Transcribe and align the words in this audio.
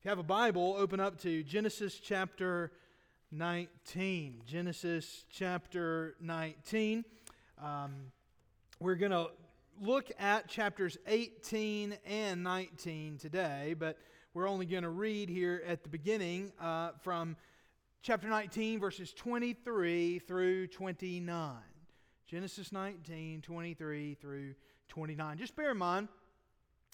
If 0.00 0.06
you 0.06 0.08
have 0.08 0.18
a 0.18 0.22
Bible, 0.22 0.76
open 0.78 0.98
up 0.98 1.20
to 1.20 1.42
Genesis 1.42 2.00
chapter 2.02 2.72
19. 3.32 4.44
Genesis 4.46 5.26
chapter 5.28 6.14
19. 6.22 7.04
Um, 7.62 8.06
we're 8.78 8.94
going 8.94 9.12
to 9.12 9.26
look 9.78 10.10
at 10.18 10.48
chapters 10.48 10.96
18 11.06 11.98
and 12.06 12.42
19 12.42 13.18
today, 13.18 13.74
but 13.78 13.98
we're 14.32 14.48
only 14.48 14.64
going 14.64 14.84
to 14.84 14.88
read 14.88 15.28
here 15.28 15.62
at 15.66 15.82
the 15.82 15.90
beginning 15.90 16.50
uh, 16.58 16.92
from 17.02 17.36
chapter 18.00 18.26
19, 18.26 18.80
verses 18.80 19.12
23 19.12 20.18
through 20.20 20.68
29. 20.68 21.56
Genesis 22.26 22.72
19, 22.72 23.42
23 23.42 24.14
through 24.14 24.54
29. 24.88 25.36
Just 25.36 25.54
bear 25.54 25.72
in 25.72 25.76
mind, 25.76 26.08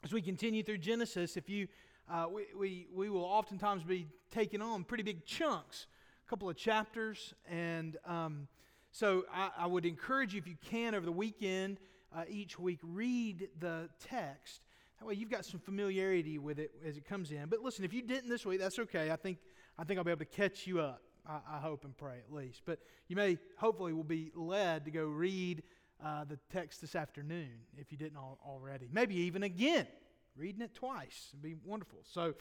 as 0.02 0.12
we 0.12 0.20
continue 0.20 0.64
through 0.64 0.78
Genesis, 0.78 1.36
if 1.36 1.48
you 1.48 1.68
uh, 2.08 2.26
we, 2.32 2.46
we, 2.56 2.86
we 2.94 3.10
will 3.10 3.24
oftentimes 3.24 3.82
be 3.82 4.06
taking 4.30 4.62
on 4.62 4.84
pretty 4.84 5.02
big 5.02 5.24
chunks, 5.24 5.86
a 6.24 6.30
couple 6.30 6.48
of 6.48 6.56
chapters. 6.56 7.34
And 7.50 7.96
um, 8.06 8.48
so 8.92 9.24
I, 9.32 9.50
I, 9.58 9.66
would 9.66 9.84
encourage 9.84 10.32
you, 10.32 10.38
if 10.38 10.46
you 10.46 10.56
can, 10.70 10.94
over 10.94 11.04
the 11.04 11.12
weekend, 11.12 11.78
uh, 12.16 12.22
each 12.28 12.58
week, 12.58 12.78
read 12.82 13.48
the 13.58 13.88
text. 14.08 14.60
That 15.00 15.06
way 15.06 15.14
you've 15.14 15.30
got 15.30 15.44
some 15.44 15.60
familiarity 15.60 16.38
with 16.38 16.58
it 16.58 16.70
as 16.86 16.96
it 16.96 17.04
comes 17.04 17.32
in. 17.32 17.46
But 17.48 17.60
listen, 17.60 17.84
if 17.84 17.92
you 17.92 18.02
didn't 18.02 18.30
this 18.30 18.46
week, 18.46 18.60
that's 18.60 18.78
okay. 18.78 19.10
I 19.10 19.16
think, 19.16 19.38
I 19.78 19.84
think 19.84 19.98
I'll 19.98 20.04
be 20.04 20.12
able 20.12 20.20
to 20.20 20.24
catch 20.26 20.66
you 20.66 20.80
up. 20.80 21.02
I, 21.28 21.40
I 21.56 21.58
hope 21.58 21.84
and 21.84 21.96
pray 21.96 22.18
at 22.18 22.32
least. 22.32 22.62
But 22.64 22.78
you 23.08 23.16
may, 23.16 23.36
hopefully, 23.58 23.92
will 23.92 24.04
be 24.04 24.30
led 24.34 24.84
to 24.84 24.92
go 24.92 25.06
read 25.06 25.64
uh, 26.04 26.24
the 26.24 26.38
text 26.52 26.80
this 26.80 26.94
afternoon 26.94 27.50
if 27.76 27.90
you 27.90 27.98
didn't 27.98 28.18
already. 28.18 28.88
Maybe 28.92 29.16
even 29.16 29.42
again 29.42 29.86
reading 30.36 30.60
it 30.60 30.74
twice. 30.74 31.28
It'd 31.32 31.42
be 31.42 31.56
wonderful. 31.64 32.00
So, 32.04 32.34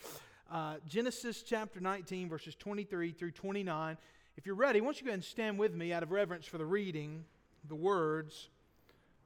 uh, 0.50 0.76
Genesis 0.86 1.42
chapter 1.42 1.80
19, 1.80 2.28
verses 2.28 2.54
23 2.54 3.12
through 3.12 3.30
29. 3.32 3.96
If 4.36 4.44
you're 4.44 4.54
ready, 4.54 4.80
why 4.80 4.88
don't 4.88 5.00
you 5.00 5.04
go 5.04 5.10
ahead 5.10 5.18
and 5.18 5.24
stand 5.24 5.58
with 5.58 5.74
me 5.74 5.92
out 5.92 6.02
of 6.02 6.10
reverence 6.10 6.46
for 6.46 6.58
the 6.58 6.66
reading, 6.66 7.24
the 7.66 7.74
words 7.74 8.48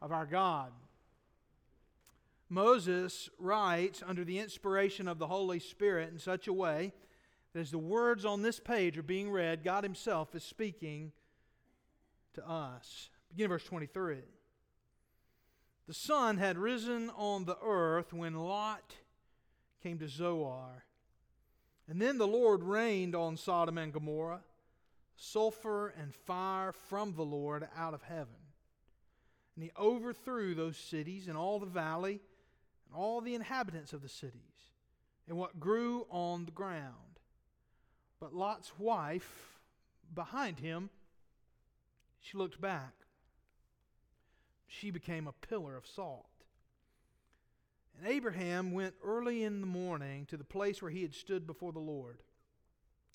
of 0.00 0.12
our 0.12 0.24
God. 0.24 0.70
Moses 2.48 3.28
writes 3.38 4.02
under 4.06 4.24
the 4.24 4.38
inspiration 4.38 5.08
of 5.08 5.18
the 5.18 5.26
Holy 5.26 5.58
Spirit 5.58 6.10
in 6.12 6.18
such 6.18 6.46
a 6.48 6.52
way 6.52 6.92
that 7.52 7.60
as 7.60 7.70
the 7.70 7.78
words 7.78 8.24
on 8.24 8.42
this 8.42 8.60
page 8.60 8.96
are 8.96 9.02
being 9.02 9.30
read, 9.30 9.64
God 9.64 9.84
Himself 9.84 10.34
is 10.34 10.44
speaking 10.44 11.12
to 12.34 12.48
us. 12.48 13.10
Begin 13.30 13.48
verse 13.48 13.64
23. 13.64 14.18
The 15.90 15.94
sun 15.94 16.36
had 16.36 16.56
risen 16.56 17.10
on 17.16 17.46
the 17.46 17.58
earth 17.60 18.12
when 18.12 18.34
Lot 18.36 18.94
came 19.82 19.98
to 19.98 20.06
Zoar. 20.06 20.84
And 21.88 22.00
then 22.00 22.16
the 22.16 22.28
Lord 22.28 22.62
rained 22.62 23.16
on 23.16 23.36
Sodom 23.36 23.76
and 23.76 23.92
Gomorrah 23.92 24.44
sulfur 25.16 25.88
and 25.88 26.14
fire 26.14 26.70
from 26.70 27.16
the 27.16 27.24
Lord 27.24 27.66
out 27.76 27.92
of 27.92 28.02
heaven. 28.02 28.36
And 29.56 29.64
he 29.64 29.72
overthrew 29.76 30.54
those 30.54 30.76
cities 30.76 31.26
and 31.26 31.36
all 31.36 31.58
the 31.58 31.66
valley 31.66 32.20
and 32.86 32.94
all 32.94 33.20
the 33.20 33.34
inhabitants 33.34 33.92
of 33.92 34.00
the 34.00 34.08
cities 34.08 34.70
and 35.26 35.36
what 35.36 35.58
grew 35.58 36.06
on 36.08 36.44
the 36.44 36.52
ground. 36.52 37.18
But 38.20 38.32
Lot's 38.32 38.78
wife, 38.78 39.58
behind 40.14 40.60
him, 40.60 40.88
she 42.20 42.38
looked 42.38 42.60
back 42.60 42.99
she 44.70 44.90
became 44.90 45.26
a 45.26 45.32
pillar 45.32 45.76
of 45.76 45.86
salt. 45.86 46.26
And 47.98 48.06
Abraham 48.06 48.72
went 48.72 48.94
early 49.04 49.42
in 49.42 49.60
the 49.60 49.66
morning 49.66 50.26
to 50.26 50.36
the 50.36 50.44
place 50.44 50.80
where 50.80 50.92
he 50.92 51.02
had 51.02 51.12
stood 51.12 51.46
before 51.46 51.72
the 51.72 51.80
Lord. 51.80 52.22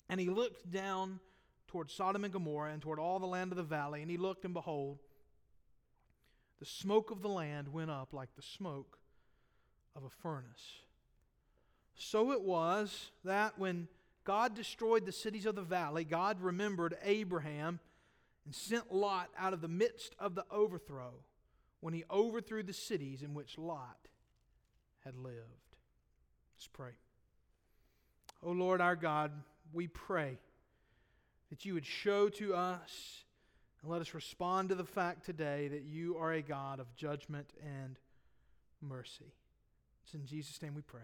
And 0.08 0.20
he 0.20 0.28
looked 0.28 0.70
down 0.70 1.18
toward 1.66 1.90
Sodom 1.90 2.24
and 2.24 2.32
Gomorrah 2.32 2.72
and 2.72 2.82
toward 2.82 2.98
all 2.98 3.18
the 3.18 3.26
land 3.26 3.52
of 3.52 3.56
the 3.56 3.62
valley, 3.62 4.02
and 4.02 4.10
he 4.10 4.18
looked, 4.18 4.44
and 4.44 4.52
behold, 4.52 4.98
the 6.60 6.66
smoke 6.66 7.10
of 7.10 7.22
the 7.22 7.28
land 7.28 7.72
went 7.72 7.90
up 7.90 8.12
like 8.12 8.34
the 8.36 8.42
smoke 8.42 8.98
of 9.96 10.04
a 10.04 10.10
furnace. 10.10 10.80
So 11.94 12.32
it 12.32 12.42
was 12.42 13.10
that 13.24 13.58
when 13.58 13.88
God 14.24 14.54
destroyed 14.54 15.06
the 15.06 15.12
cities 15.12 15.46
of 15.46 15.54
the 15.54 15.62
valley, 15.62 16.04
God 16.04 16.40
remembered 16.42 16.96
Abraham 17.02 17.80
and 18.44 18.54
sent 18.54 18.92
Lot 18.92 19.30
out 19.38 19.54
of 19.54 19.62
the 19.62 19.68
midst 19.68 20.14
of 20.18 20.34
the 20.34 20.44
overthrow 20.50 21.14
when 21.80 21.94
he 21.94 22.04
overthrew 22.10 22.62
the 22.62 22.72
cities 22.72 23.22
in 23.22 23.34
which 23.34 23.58
Lot 23.58 24.08
had 25.04 25.16
lived. 25.16 25.76
Let's 26.56 26.68
pray. 26.72 26.92
O 28.42 28.48
oh 28.48 28.52
Lord 28.52 28.80
our 28.80 28.96
God, 28.96 29.32
we 29.72 29.86
pray 29.86 30.38
that 31.50 31.64
you 31.64 31.74
would 31.74 31.86
show 31.86 32.28
to 32.30 32.54
us 32.54 33.24
and 33.82 33.90
let 33.90 34.00
us 34.00 34.14
respond 34.14 34.70
to 34.70 34.74
the 34.74 34.84
fact 34.84 35.24
today 35.24 35.68
that 35.68 35.82
you 35.82 36.16
are 36.16 36.32
a 36.32 36.42
God 36.42 36.80
of 36.80 36.94
judgment 36.96 37.52
and 37.62 37.98
mercy. 38.80 39.32
It's 40.04 40.14
in 40.14 40.26
Jesus' 40.26 40.60
name 40.62 40.74
we 40.74 40.82
pray. 40.82 41.00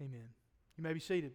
Amen. 0.00 0.28
You 0.76 0.84
may 0.84 0.92
be 0.92 1.00
seated. 1.00 1.32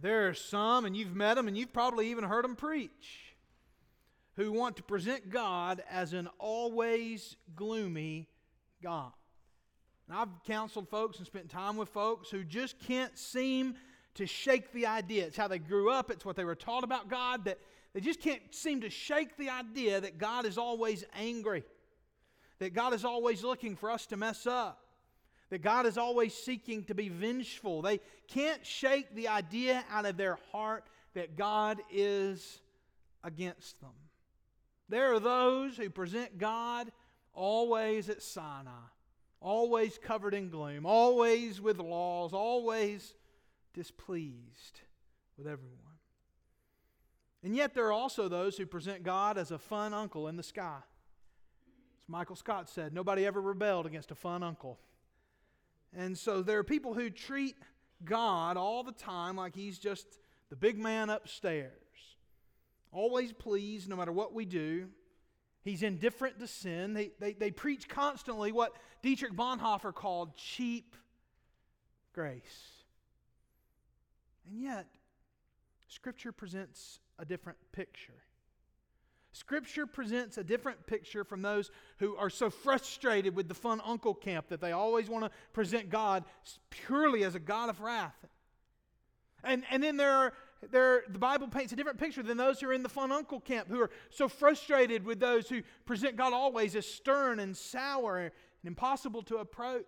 There 0.00 0.28
are 0.28 0.34
some, 0.34 0.84
and 0.84 0.96
you've 0.96 1.14
met 1.16 1.34
them, 1.34 1.48
and 1.48 1.56
you've 1.58 1.72
probably 1.72 2.10
even 2.10 2.24
heard 2.24 2.44
them 2.44 2.54
preach 2.54 3.27
who 4.38 4.52
want 4.52 4.76
to 4.76 4.84
present 4.84 5.30
God 5.30 5.82
as 5.90 6.12
an 6.12 6.28
always 6.38 7.36
gloomy 7.56 8.28
God. 8.80 9.10
And 10.08 10.16
I've 10.16 10.28
counseled 10.46 10.88
folks 10.88 11.18
and 11.18 11.26
spent 11.26 11.50
time 11.50 11.76
with 11.76 11.88
folks 11.88 12.30
who 12.30 12.44
just 12.44 12.78
can't 12.78 13.18
seem 13.18 13.74
to 14.14 14.26
shake 14.26 14.72
the 14.72 14.86
idea. 14.86 15.26
It's 15.26 15.36
how 15.36 15.48
they 15.48 15.58
grew 15.58 15.90
up, 15.90 16.12
it's 16.12 16.24
what 16.24 16.36
they 16.36 16.44
were 16.44 16.54
taught 16.54 16.84
about 16.84 17.10
God, 17.10 17.46
that 17.46 17.58
they 17.92 18.00
just 18.00 18.20
can't 18.20 18.40
seem 18.52 18.80
to 18.82 18.90
shake 18.90 19.36
the 19.36 19.50
idea 19.50 20.00
that 20.00 20.18
God 20.18 20.46
is 20.46 20.56
always 20.56 21.04
angry, 21.18 21.64
that 22.60 22.72
God 22.72 22.94
is 22.94 23.04
always 23.04 23.42
looking 23.42 23.74
for 23.74 23.90
us 23.90 24.06
to 24.06 24.16
mess 24.16 24.46
up, 24.46 24.84
that 25.50 25.62
God 25.62 25.84
is 25.84 25.98
always 25.98 26.32
seeking 26.32 26.84
to 26.84 26.94
be 26.94 27.08
vengeful. 27.08 27.82
They 27.82 27.98
can't 28.28 28.64
shake 28.64 29.12
the 29.16 29.26
idea 29.26 29.84
out 29.90 30.06
of 30.06 30.16
their 30.16 30.38
heart 30.52 30.84
that 31.14 31.36
God 31.36 31.80
is 31.90 32.60
against 33.24 33.80
them. 33.80 33.90
There 34.88 35.12
are 35.12 35.20
those 35.20 35.76
who 35.76 35.90
present 35.90 36.38
God 36.38 36.90
always 37.34 38.08
at 38.08 38.22
Sinai, 38.22 38.70
always 39.40 39.98
covered 39.98 40.34
in 40.34 40.48
gloom, 40.48 40.86
always 40.86 41.60
with 41.60 41.78
laws, 41.78 42.32
always 42.32 43.14
displeased 43.74 44.80
with 45.36 45.46
everyone. 45.46 45.74
And 47.44 47.54
yet, 47.54 47.74
there 47.74 47.86
are 47.86 47.92
also 47.92 48.28
those 48.28 48.56
who 48.56 48.66
present 48.66 49.04
God 49.04 49.38
as 49.38 49.52
a 49.52 49.58
fun 49.58 49.94
uncle 49.94 50.26
in 50.26 50.36
the 50.36 50.42
sky. 50.42 50.78
As 52.02 52.08
Michael 52.08 52.34
Scott 52.34 52.68
said, 52.68 52.92
nobody 52.92 53.24
ever 53.24 53.40
rebelled 53.40 53.86
against 53.86 54.10
a 54.10 54.16
fun 54.16 54.42
uncle. 54.42 54.78
And 55.96 56.18
so, 56.18 56.42
there 56.42 56.58
are 56.58 56.64
people 56.64 56.94
who 56.94 57.10
treat 57.10 57.54
God 58.04 58.56
all 58.56 58.82
the 58.82 58.92
time 58.92 59.36
like 59.36 59.54
he's 59.54 59.78
just 59.78 60.18
the 60.50 60.56
big 60.56 60.78
man 60.78 61.10
upstairs 61.10 61.87
always 62.92 63.32
pleased 63.32 63.88
no 63.88 63.96
matter 63.96 64.12
what 64.12 64.34
we 64.34 64.44
do. 64.44 64.88
He's 65.62 65.82
indifferent 65.82 66.38
to 66.40 66.46
sin. 66.46 66.94
They, 66.94 67.10
they, 67.18 67.32
they 67.32 67.50
preach 67.50 67.88
constantly 67.88 68.52
what 68.52 68.72
Dietrich 69.02 69.34
Bonhoeffer 69.34 69.94
called 69.94 70.36
cheap 70.36 70.96
grace. 72.12 72.68
And 74.48 74.60
yet, 74.60 74.86
Scripture 75.88 76.32
presents 76.32 77.00
a 77.18 77.24
different 77.24 77.58
picture. 77.72 78.22
Scripture 79.32 79.86
presents 79.86 80.38
a 80.38 80.44
different 80.44 80.86
picture 80.86 81.22
from 81.22 81.42
those 81.42 81.70
who 81.98 82.16
are 82.16 82.30
so 82.30 82.50
frustrated 82.50 83.36
with 83.36 83.46
the 83.46 83.54
fun 83.54 83.80
uncle 83.84 84.14
camp 84.14 84.48
that 84.48 84.60
they 84.60 84.72
always 84.72 85.08
want 85.08 85.24
to 85.24 85.30
present 85.52 85.90
God 85.90 86.24
purely 86.70 87.24
as 87.24 87.34
a 87.34 87.38
God 87.38 87.68
of 87.68 87.80
wrath. 87.80 88.16
And, 89.44 89.64
and 89.70 89.82
then 89.82 89.96
there 89.96 90.12
are 90.12 90.32
the 90.60 91.02
Bible 91.18 91.48
paints 91.48 91.72
a 91.72 91.76
different 91.76 91.98
picture 91.98 92.22
than 92.22 92.36
those 92.36 92.60
who 92.60 92.68
are 92.68 92.72
in 92.72 92.82
the 92.82 92.88
fun 92.88 93.12
uncle 93.12 93.40
camp, 93.40 93.68
who 93.68 93.80
are 93.80 93.90
so 94.10 94.28
frustrated 94.28 95.04
with 95.04 95.20
those 95.20 95.48
who 95.48 95.62
present 95.86 96.16
God 96.16 96.32
always 96.32 96.74
as 96.74 96.86
stern 96.86 97.38
and 97.38 97.56
sour 97.56 98.18
and 98.18 98.30
impossible 98.64 99.22
to 99.22 99.36
approach. 99.36 99.84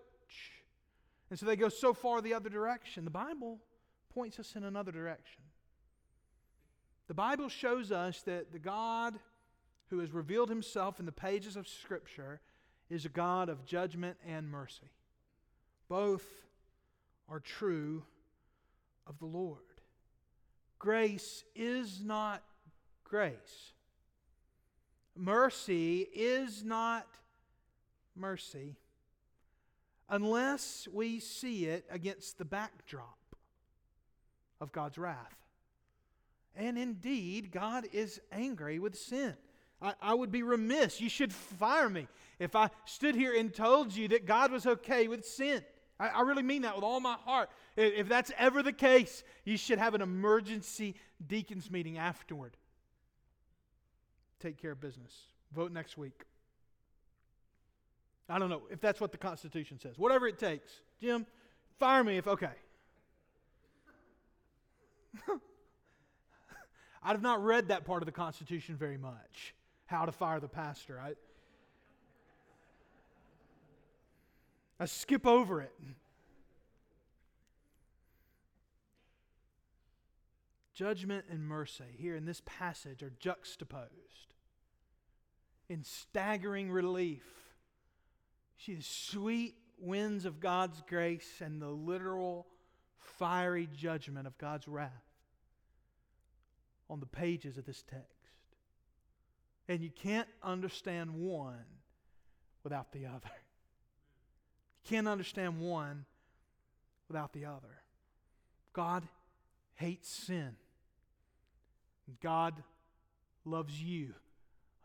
And 1.29 1.39
so 1.39 1.47
they 1.47 1.57
go 1.57 1.69
so 1.69 1.93
far 1.93 2.21
the 2.21 2.35
other 2.35 2.51
direction. 2.51 3.05
The 3.05 3.11
Bible 3.11 3.59
points 4.15 4.39
us 4.39 4.55
in 4.57 4.65
another 4.65 4.93
direction. 4.93 5.43
The 7.09 7.15
Bible 7.15 7.49
shows 7.49 7.91
us 7.91 8.23
that 8.23 8.53
the 8.53 8.59
God 8.59 9.19
who 9.89 9.99
has 9.99 10.13
revealed 10.13 10.49
himself 10.49 11.01
in 11.01 11.07
the 11.07 11.13
pages 11.13 11.57
of 11.57 11.67
Scripture 11.67 12.41
is 12.89 13.05
a 13.05 13.09
God 13.09 13.49
of 13.49 13.65
judgment 13.65 14.17
and 14.27 14.49
mercy. 14.49 14.91
Both 15.89 16.27
are 17.29 17.41
true 17.41 18.05
of 19.07 19.19
the 19.19 19.27
Lord 19.27 19.59
grace 20.81 21.45
is 21.55 22.03
not 22.03 22.43
grace. 23.05 23.73
Mercy 25.15 26.09
is 26.13 26.65
not 26.65 27.07
mercy. 28.17 28.77
unless 30.11 30.89
we 30.93 31.21
see 31.21 31.67
it 31.67 31.85
against 31.89 32.37
the 32.37 32.45
backdrop 32.45 33.17
of 34.61 34.73
God's 34.73 34.99
wrath. 34.99 35.37
And 36.57 36.77
indeed, 36.77 37.53
God 37.53 37.87
is 37.93 38.21
angry 38.33 38.79
with 38.81 38.99
sin. 38.99 39.35
I, 39.81 39.95
I, 40.03 40.15
would 40.15 40.33
be 40.33 40.43
remiss. 40.43 41.01
You 41.01 41.09
should 41.09 41.33
fire 41.33 41.89
me 41.89 42.09
if 42.39 42.57
I 42.57 42.71
stood 42.85 43.15
here 43.15 43.35
and 43.35 43.55
told 43.55 43.95
you 43.95 44.09
that 44.09 44.27
God 44.27 44.51
was 44.51 44.67
okay 44.67 45.07
with 45.09 45.25
sin. 45.25 45.63
I, 46.01 46.09
I 46.09 46.21
really 46.23 46.43
mean 46.43 46.63
that 46.63 46.75
with 46.75 46.83
all 46.83 46.99
my 46.99 47.17
heart. 47.25 47.51
If, 47.77 47.93
if 47.95 48.09
that's 48.09 48.33
ever 48.39 48.63
the 48.63 48.73
case, 48.73 49.23
you 49.45 49.59
should 49.59 49.79
have 49.79 49.95
an 49.95 50.01
emergency 50.01 50.97
deacons 51.25 51.71
meeting 51.71 51.99
afterward. 51.99 52.57
Take 54.41 54.61
care 54.61 54.73
of 54.73 54.81
business. 54.81 55.15
Vote 55.55 55.71
next 55.71 55.99
week. 55.99 56.25
I 58.29 58.39
don't 58.39 58.49
know 58.49 58.63
if 58.71 58.81
that's 58.81 59.01
what 59.01 59.13
the 59.13 59.19
Constitution 59.19 59.79
says. 59.79 59.99
Whatever 59.99 60.27
it 60.27 60.39
takes. 60.39 60.73
Jim, 61.01 61.27
fire 61.79 62.03
me 62.03 62.17
if 62.17 62.27
okay. 62.27 62.49
I 67.03 67.09
have 67.09 67.23
not 67.23 67.45
read 67.45 67.69
that 67.69 67.85
part 67.85 68.03
of 68.03 68.07
the 68.07 68.13
Constitution 68.13 68.77
very 68.77 68.97
much. 68.97 69.55
How 69.87 70.07
to 70.07 70.13
fire 70.13 70.39
the 70.39 70.49
pastor. 70.49 71.01
I, 71.05 71.15
I 74.81 74.87
skip 74.87 75.27
over 75.27 75.61
it. 75.61 75.75
Judgment 80.73 81.27
and 81.31 81.47
mercy 81.47 81.85
here 81.99 82.17
in 82.17 82.25
this 82.25 82.41
passage 82.47 83.03
are 83.03 83.13
juxtaposed 83.21 83.91
in 85.69 85.85
staggering 85.85 86.71
relief. 86.71 87.23
See 88.57 88.75
the 88.75 88.83
sweet 88.83 89.57
winds 89.79 90.25
of 90.25 90.41
God's 90.41 90.83
grace 90.89 91.43
and 91.43 91.61
the 91.61 91.69
literal 91.69 92.47
fiery 92.97 93.69
judgment 93.77 94.27
of 94.27 94.39
God's 94.39 94.67
wrath 94.67 94.91
on 96.89 97.01
the 97.01 97.07
pages 97.07 97.59
of 97.59 97.67
this 97.67 97.83
text. 97.83 98.07
And 99.69 99.83
you 99.83 99.91
can't 99.91 100.29
understand 100.43 101.15
one 101.15 101.67
without 102.65 102.93
the 102.93 103.05
other. 103.05 103.31
You 104.85 104.97
can't 104.97 105.09
understand 105.09 105.61
one 105.61 106.05
without 107.09 107.33
the 107.33 107.45
other. 107.45 107.83
God 108.73 109.07
hates 109.75 110.09
sin. 110.09 110.57
God 112.23 112.55
loves 113.45 113.81
you 113.81 114.15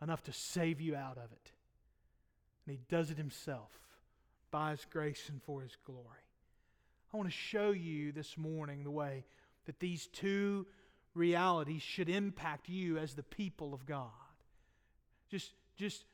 enough 0.02 0.22
to 0.24 0.32
save 0.32 0.80
you 0.80 0.94
out 0.94 1.18
of 1.18 1.32
it. 1.32 1.52
And 2.66 2.76
He 2.76 2.80
does 2.88 3.10
it 3.10 3.16
Himself 3.16 3.70
by 4.50 4.72
His 4.72 4.86
grace 4.90 5.28
and 5.28 5.42
for 5.42 5.62
His 5.62 5.76
glory. 5.84 6.02
I 7.12 7.16
want 7.16 7.28
to 7.28 7.34
show 7.34 7.70
you 7.70 8.12
this 8.12 8.36
morning 8.36 8.84
the 8.84 8.90
way 8.90 9.24
that 9.66 9.80
these 9.80 10.06
two 10.08 10.66
realities 11.14 11.82
should 11.82 12.08
impact 12.08 12.68
you 12.68 12.98
as 12.98 13.14
the 13.14 13.22
people 13.22 13.72
of 13.72 13.86
God. 13.86 14.10
Just, 15.30 15.52
just 15.76 16.04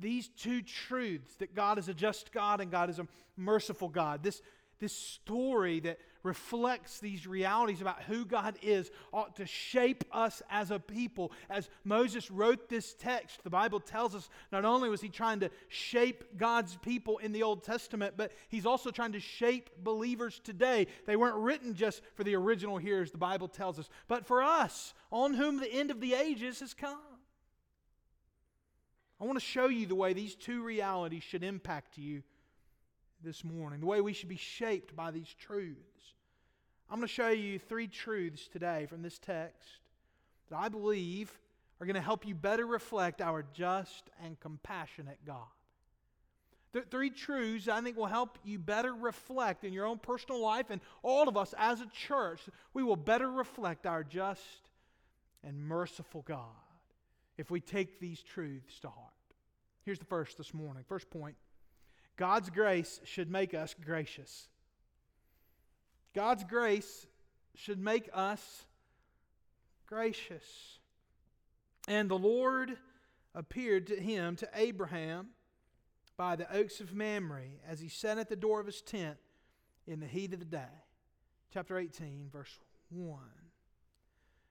these 0.00 0.28
two 0.28 0.62
truths 0.62 1.34
that 1.36 1.54
God 1.54 1.78
is 1.78 1.88
a 1.88 1.94
just 1.94 2.32
God 2.32 2.60
and 2.60 2.70
God 2.70 2.90
is 2.90 2.98
a 2.98 3.06
merciful 3.36 3.88
God. 3.88 4.22
This, 4.22 4.42
this 4.80 4.92
story 4.92 5.80
that 5.80 5.98
reflects 6.22 6.98
these 6.98 7.26
realities 7.26 7.80
about 7.80 8.02
who 8.02 8.24
God 8.24 8.56
is 8.62 8.90
ought 9.12 9.36
to 9.36 9.46
shape 9.46 10.04
us 10.12 10.42
as 10.50 10.70
a 10.70 10.78
people. 10.78 11.32
As 11.48 11.68
Moses 11.84 12.30
wrote 12.30 12.68
this 12.68 12.94
text, 12.94 13.42
the 13.44 13.50
Bible 13.50 13.80
tells 13.80 14.14
us 14.14 14.28
not 14.52 14.64
only 14.64 14.88
was 14.88 15.00
he 15.00 15.08
trying 15.08 15.40
to 15.40 15.50
shape 15.68 16.36
God's 16.36 16.76
people 16.76 17.18
in 17.18 17.32
the 17.32 17.42
Old 17.42 17.62
Testament, 17.62 18.14
but 18.16 18.32
he's 18.48 18.66
also 18.66 18.90
trying 18.90 19.12
to 19.12 19.20
shape 19.20 19.70
believers 19.82 20.40
today. 20.42 20.86
They 21.06 21.16
weren't 21.16 21.36
written 21.36 21.74
just 21.74 22.02
for 22.14 22.24
the 22.24 22.36
original 22.36 22.78
hearers, 22.78 23.10
the 23.10 23.18
Bible 23.18 23.48
tells 23.48 23.78
us, 23.78 23.88
but 24.08 24.26
for 24.26 24.42
us, 24.42 24.94
on 25.10 25.34
whom 25.34 25.58
the 25.58 25.72
end 25.72 25.90
of 25.90 26.00
the 26.00 26.14
ages 26.14 26.60
has 26.60 26.74
come. 26.74 26.98
I 29.20 29.24
want 29.24 29.38
to 29.38 29.44
show 29.44 29.66
you 29.66 29.86
the 29.86 29.94
way 29.94 30.12
these 30.12 30.34
two 30.34 30.62
realities 30.62 31.24
should 31.24 31.42
impact 31.42 31.98
you 31.98 32.22
this 33.22 33.42
morning, 33.42 33.80
the 33.80 33.86
way 33.86 34.00
we 34.00 34.12
should 34.12 34.28
be 34.28 34.36
shaped 34.36 34.94
by 34.94 35.10
these 35.10 35.34
truths. 35.40 36.14
I'm 36.88 36.98
going 36.98 37.08
to 37.08 37.12
show 37.12 37.28
you 37.28 37.58
three 37.58 37.88
truths 37.88 38.48
today 38.48 38.86
from 38.86 39.02
this 39.02 39.18
text 39.18 39.80
that 40.50 40.56
I 40.56 40.68
believe 40.68 41.36
are 41.80 41.86
going 41.86 41.94
to 41.94 42.00
help 42.00 42.26
you 42.26 42.34
better 42.34 42.66
reflect 42.66 43.20
our 43.20 43.44
just 43.52 44.08
and 44.24 44.38
compassionate 44.40 45.18
God. 45.26 45.46
The 46.72 46.82
three 46.82 47.10
truths 47.10 47.66
I 47.66 47.80
think 47.80 47.96
will 47.96 48.06
help 48.06 48.38
you 48.44 48.58
better 48.58 48.94
reflect 48.94 49.64
in 49.64 49.72
your 49.72 49.86
own 49.86 49.98
personal 49.98 50.40
life 50.40 50.66
and 50.70 50.80
all 51.02 51.28
of 51.28 51.36
us 51.36 51.54
as 51.58 51.80
a 51.80 51.86
church. 51.86 52.40
We 52.72 52.84
will 52.84 52.96
better 52.96 53.30
reflect 53.30 53.86
our 53.86 54.04
just 54.04 54.42
and 55.42 55.58
merciful 55.58 56.22
God 56.26 56.67
if 57.38 57.50
we 57.50 57.60
take 57.60 58.00
these 58.00 58.20
truths 58.20 58.80
to 58.80 58.90
heart. 58.90 59.12
Here's 59.84 59.98
the 59.98 60.04
first 60.04 60.36
this 60.36 60.52
morning. 60.52 60.84
First 60.86 61.08
point 61.08 61.36
God's 62.16 62.50
grace 62.50 63.00
should 63.04 63.30
make 63.30 63.54
us 63.54 63.74
gracious. 63.82 64.48
God's 66.14 66.44
grace 66.44 67.06
should 67.54 67.78
make 67.78 68.10
us 68.12 68.66
gracious. 69.86 70.78
And 71.86 72.10
the 72.10 72.18
Lord 72.18 72.76
appeared 73.34 73.86
to 73.86 73.96
him, 73.96 74.36
to 74.36 74.48
Abraham, 74.54 75.28
by 76.16 76.34
the 76.34 76.52
oaks 76.54 76.80
of 76.80 76.92
Mamre, 76.92 77.44
as 77.66 77.80
he 77.80 77.88
sat 77.88 78.18
at 78.18 78.28
the 78.28 78.36
door 78.36 78.60
of 78.60 78.66
his 78.66 78.82
tent 78.82 79.16
in 79.86 80.00
the 80.00 80.06
heat 80.06 80.32
of 80.32 80.40
the 80.40 80.44
day. 80.44 80.84
Chapter 81.52 81.78
18, 81.78 82.28
verse 82.32 82.58
1. 82.90 83.18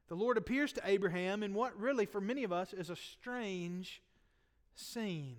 The 0.07 0.15
Lord 0.15 0.37
appears 0.37 0.71
to 0.73 0.81
Abraham 0.85 1.43
in 1.43 1.53
what 1.53 1.79
really, 1.79 2.05
for 2.05 2.21
many 2.21 2.43
of 2.43 2.53
us, 2.53 2.73
is 2.73 2.89
a 2.89 2.95
strange 2.95 4.01
scene. 4.75 5.37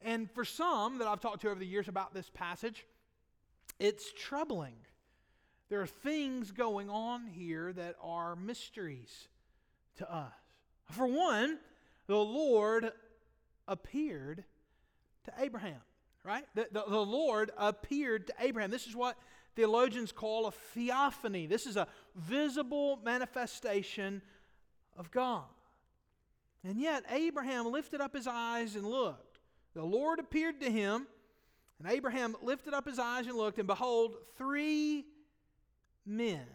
And 0.00 0.30
for 0.30 0.44
some 0.44 0.98
that 0.98 1.08
I've 1.08 1.20
talked 1.20 1.40
to 1.42 1.50
over 1.50 1.58
the 1.58 1.66
years 1.66 1.88
about 1.88 2.14
this 2.14 2.30
passage, 2.32 2.86
it's 3.80 4.12
troubling. 4.12 4.76
There 5.70 5.80
are 5.80 5.86
things 5.86 6.52
going 6.52 6.90
on 6.90 7.26
here 7.26 7.72
that 7.72 7.96
are 8.02 8.36
mysteries 8.36 9.28
to 9.96 10.12
us. 10.12 10.32
For 10.90 11.06
one, 11.06 11.58
the 12.06 12.16
Lord 12.16 12.92
appeared 13.66 14.44
to 15.24 15.32
Abraham, 15.38 15.80
right? 16.22 16.44
The, 16.54 16.68
the, 16.70 16.84
the, 16.86 17.00
Lord 17.00 17.50
appeared 17.56 18.26
to 18.26 18.34
Abraham. 18.40 18.70
This 18.70 18.86
is 18.86 18.94
what 18.94 19.16
theologians 19.54 20.12
call 20.12 20.46
a 20.46 20.52
theophany. 20.52 21.46
This 21.46 21.66
is 21.66 21.76
a 21.76 21.86
visible 22.14 22.98
manifestation 23.04 24.22
of 24.96 25.10
God. 25.10 25.44
And 26.62 26.80
yet, 26.80 27.04
Abraham 27.10 27.70
lifted 27.70 28.00
up 28.00 28.14
his 28.14 28.26
eyes 28.26 28.74
and 28.74 28.86
looked. 28.86 29.38
The 29.74 29.84
Lord 29.84 30.18
appeared 30.18 30.60
to 30.60 30.70
him, 30.70 31.06
and 31.78 31.92
Abraham 31.92 32.36
lifted 32.42 32.72
up 32.72 32.86
his 32.86 32.98
eyes 32.98 33.26
and 33.26 33.36
looked, 33.36 33.58
and 33.58 33.66
behold, 33.66 34.16
three 34.38 35.04
men 36.06 36.46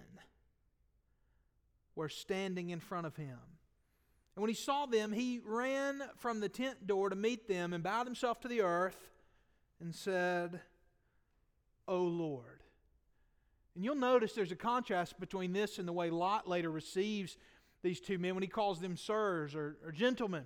were 1.96 2.10
standing 2.10 2.70
in 2.70 2.79
front 2.79 3.06
of 3.06 3.15
him. 3.15 3.38
And 4.36 4.41
when 4.41 4.50
he 4.50 4.56
saw 4.56 4.86
them, 4.86 5.12
he 5.12 5.41
ran 5.44 6.01
from 6.18 6.39
the 6.39 6.50
tent 6.50 6.88
door 6.88 7.10
to 7.10 7.15
meet 7.15 7.48
them 7.48 7.74
and 7.74 7.84
bowed 7.84 8.08
himself 8.08 8.39
to 8.41 8.48
the 8.48 8.62
earth 8.62 9.10
and 9.82 9.94
said, 9.94 10.62
O 11.88 12.01
Lord. 12.03 12.59
And 13.79 13.86
you'll 13.86 13.95
notice 13.95 14.33
there's 14.33 14.51
a 14.51 14.57
contrast 14.57 15.17
between 15.21 15.53
this 15.53 15.79
and 15.79 15.88
the 15.88 15.93
way 15.93 16.09
Lot 16.09 16.50
later 16.50 16.69
receives 16.69 17.38
these 17.81 18.01
two 18.01 18.17
men 18.17 18.36
when 18.36 18.43
he 18.43 18.50
calls 18.50 18.81
them 18.81 18.98
sirs 18.98 19.55
or, 19.55 19.77
or 19.86 19.93
gentlemen. 19.93 20.43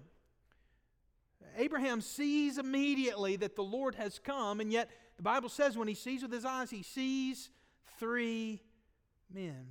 Abraham 1.57 1.99
sees 1.99 2.59
immediately 2.59 3.35
that 3.37 3.55
the 3.55 3.63
Lord 3.63 3.95
has 3.95 4.19
come, 4.19 4.59
and 4.59 4.71
yet 4.71 4.91
the 5.17 5.23
Bible 5.23 5.49
says 5.49 5.75
when 5.75 5.87
he 5.87 5.95
sees 5.95 6.21
with 6.21 6.31
his 6.31 6.45
eyes, 6.45 6.69
he 6.69 6.83
sees 6.83 7.49
three 7.97 8.61
men. 9.33 9.65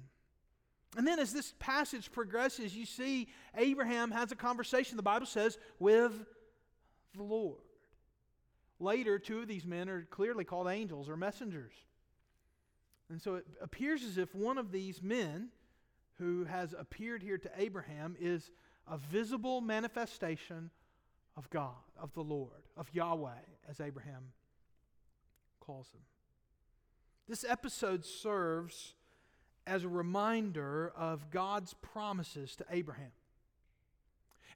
And 0.97 1.07
then 1.07 1.21
as 1.21 1.33
this 1.33 1.55
passage 1.61 2.11
progresses, 2.11 2.75
you 2.77 2.85
see 2.85 3.29
Abraham 3.57 4.11
has 4.11 4.33
a 4.33 4.35
conversation, 4.35 4.97
the 4.97 5.05
Bible 5.05 5.27
says, 5.27 5.57
with 5.79 6.25
the 7.15 7.23
Lord. 7.23 7.63
Later, 8.81 9.21
two 9.21 9.39
of 9.39 9.47
these 9.47 9.65
men 9.65 9.89
are 9.89 10.03
clearly 10.11 10.43
called 10.43 10.67
angels 10.67 11.09
or 11.09 11.17
messengers. 11.17 11.75
And 13.13 13.21
so 13.21 13.35
it 13.35 13.47
appears 13.61 14.03
as 14.05 14.17
if 14.17 14.35
one 14.35 14.57
of 14.57 14.73
these 14.73 15.03
men 15.03 15.49
who 16.19 16.45
has 16.45 16.75
appeared 16.77 17.23
here 17.23 17.37
to 17.37 17.51
Abraham 17.59 18.17
is 18.19 18.51
a 18.91 18.97
visible 18.97 19.61
manifestation 19.61 20.71
of 21.37 21.51
God, 21.51 21.75
of 22.01 22.15
the 22.15 22.23
Lord, 22.23 22.63
of 22.75 22.89
Yahweh, 22.91 23.43
as 23.69 23.83
Abraham 23.83 24.33
calls 25.61 25.91
him. 25.93 26.01
This 27.29 27.45
episode 27.47 28.07
serves 28.07 28.95
as 29.67 29.85
a 29.85 29.89
reminder 29.89 30.91
of 30.97 31.29
God's 31.31 31.75
promises 31.83 32.57
to 32.57 32.65
Abraham. 32.71 33.13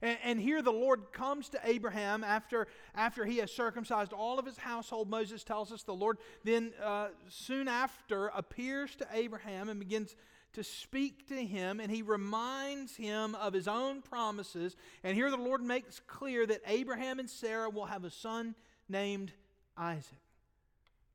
And, 0.01 0.17
and, 0.23 0.39
here 0.39 0.61
the 0.61 0.71
Lord 0.71 1.11
comes 1.11 1.49
to 1.49 1.59
Abraham 1.63 2.23
after, 2.23 2.67
after 2.93 3.25
he 3.25 3.37
has 3.37 3.51
circumcised 3.51 4.13
all 4.13 4.37
of 4.39 4.45
his 4.45 4.57
household. 4.57 5.09
Moses 5.09 5.43
tells 5.43 5.71
us 5.71 5.83
the 5.83 5.93
Lord 5.93 6.17
then 6.43 6.73
uh, 6.83 7.07
soon 7.29 7.67
after 7.67 8.27
appears 8.27 8.95
to 8.97 9.07
Abraham 9.11 9.69
and 9.69 9.79
begins 9.79 10.15
to 10.53 10.63
speak 10.63 11.27
to 11.27 11.35
him, 11.35 11.79
and 11.79 11.91
he 11.91 12.01
reminds 12.01 12.95
him 12.95 13.35
of 13.35 13.53
his 13.53 13.67
own 13.67 14.01
promises. 14.01 14.75
And 15.03 15.15
here 15.15 15.29
the 15.29 15.37
Lord 15.37 15.61
makes 15.61 16.01
clear 16.07 16.45
that 16.45 16.61
Abraham 16.65 17.19
and 17.19 17.29
Sarah 17.29 17.69
will 17.69 17.85
have 17.85 18.03
a 18.03 18.09
son 18.09 18.55
named 18.89 19.31
Isaac. 19.77 20.17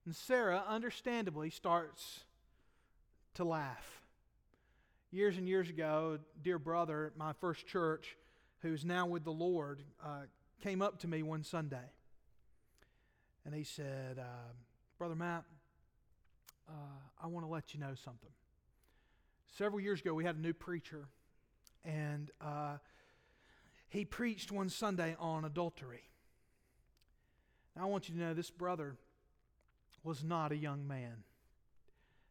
And 0.04 0.14
Sarah, 0.14 0.62
understandably, 0.68 1.50
starts 1.50 2.20
to 3.34 3.44
laugh. 3.44 4.02
Years 5.10 5.36
and 5.36 5.48
years 5.48 5.68
ago, 5.68 6.18
dear 6.42 6.58
brother 6.58 7.12
my 7.16 7.32
first 7.34 7.66
church, 7.66 8.16
who's 8.62 8.84
now 8.84 9.06
with 9.06 9.24
the 9.24 9.32
Lord, 9.32 9.82
uh, 10.02 10.22
came 10.62 10.80
up 10.80 11.00
to 11.00 11.08
me 11.08 11.22
one 11.22 11.42
Sunday. 11.42 11.90
And 13.44 13.54
he 13.54 13.64
said, 13.64 14.18
uh, 14.18 14.52
Brother 14.98 15.16
Matt, 15.16 15.44
uh, 16.68 16.72
I 17.22 17.26
want 17.26 17.44
to 17.44 17.50
let 17.50 17.74
you 17.74 17.80
know 17.80 17.94
something. 18.04 18.30
Several 19.58 19.80
years 19.80 20.00
ago, 20.00 20.14
we 20.14 20.24
had 20.24 20.36
a 20.36 20.40
new 20.40 20.54
preacher, 20.54 21.08
and 21.84 22.30
uh, 22.40 22.78
he 23.88 24.04
preached 24.04 24.52
one 24.52 24.70
Sunday 24.70 25.16
on 25.18 25.44
adultery. 25.44 26.04
Now, 27.76 27.82
I 27.82 27.86
want 27.86 28.08
you 28.08 28.14
to 28.14 28.20
know 28.20 28.32
this 28.32 28.50
brother 28.50 28.96
was 30.04 30.22
not 30.22 30.52
a 30.52 30.56
young 30.56 30.86
man. 30.86 31.24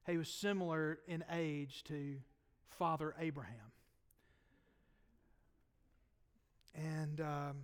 He 0.08 0.18
was 0.18 0.30
similar 0.30 1.00
in 1.08 1.24
age 1.32 1.84
to 1.86 2.18
Father 2.70 3.14
Abraham. 3.20 3.71
And 6.76 7.22
um, 7.22 7.56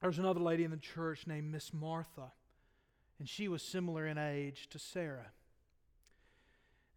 there 0.00 0.08
was 0.08 0.18
another 0.18 0.40
lady 0.40 0.64
in 0.64 0.70
the 0.70 0.76
church 0.76 1.26
named 1.26 1.50
Miss 1.50 1.72
Martha, 1.72 2.32
and 3.18 3.28
she 3.28 3.48
was 3.48 3.62
similar 3.62 4.06
in 4.06 4.18
age 4.18 4.68
to 4.70 4.78
Sarah. 4.78 5.32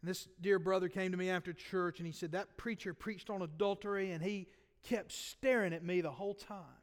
And 0.02 0.10
this 0.10 0.28
dear 0.42 0.60
brother 0.60 0.90
came 0.90 1.12
to 1.12 1.18
me 1.18 1.30
after 1.30 1.54
church 1.54 2.00
and 2.00 2.06
he 2.06 2.12
said, 2.12 2.34
That 2.34 2.58
preacher 2.58 2.94
preached 2.94 3.30
on 3.30 3.42
adultery, 3.42 4.12
and 4.12 4.22
he 4.22 4.48
kept 4.84 5.12
staring 5.12 5.74
at 5.74 5.84
me 5.84 6.02
the 6.02 6.12
whole 6.12 6.34
time. 6.34 6.82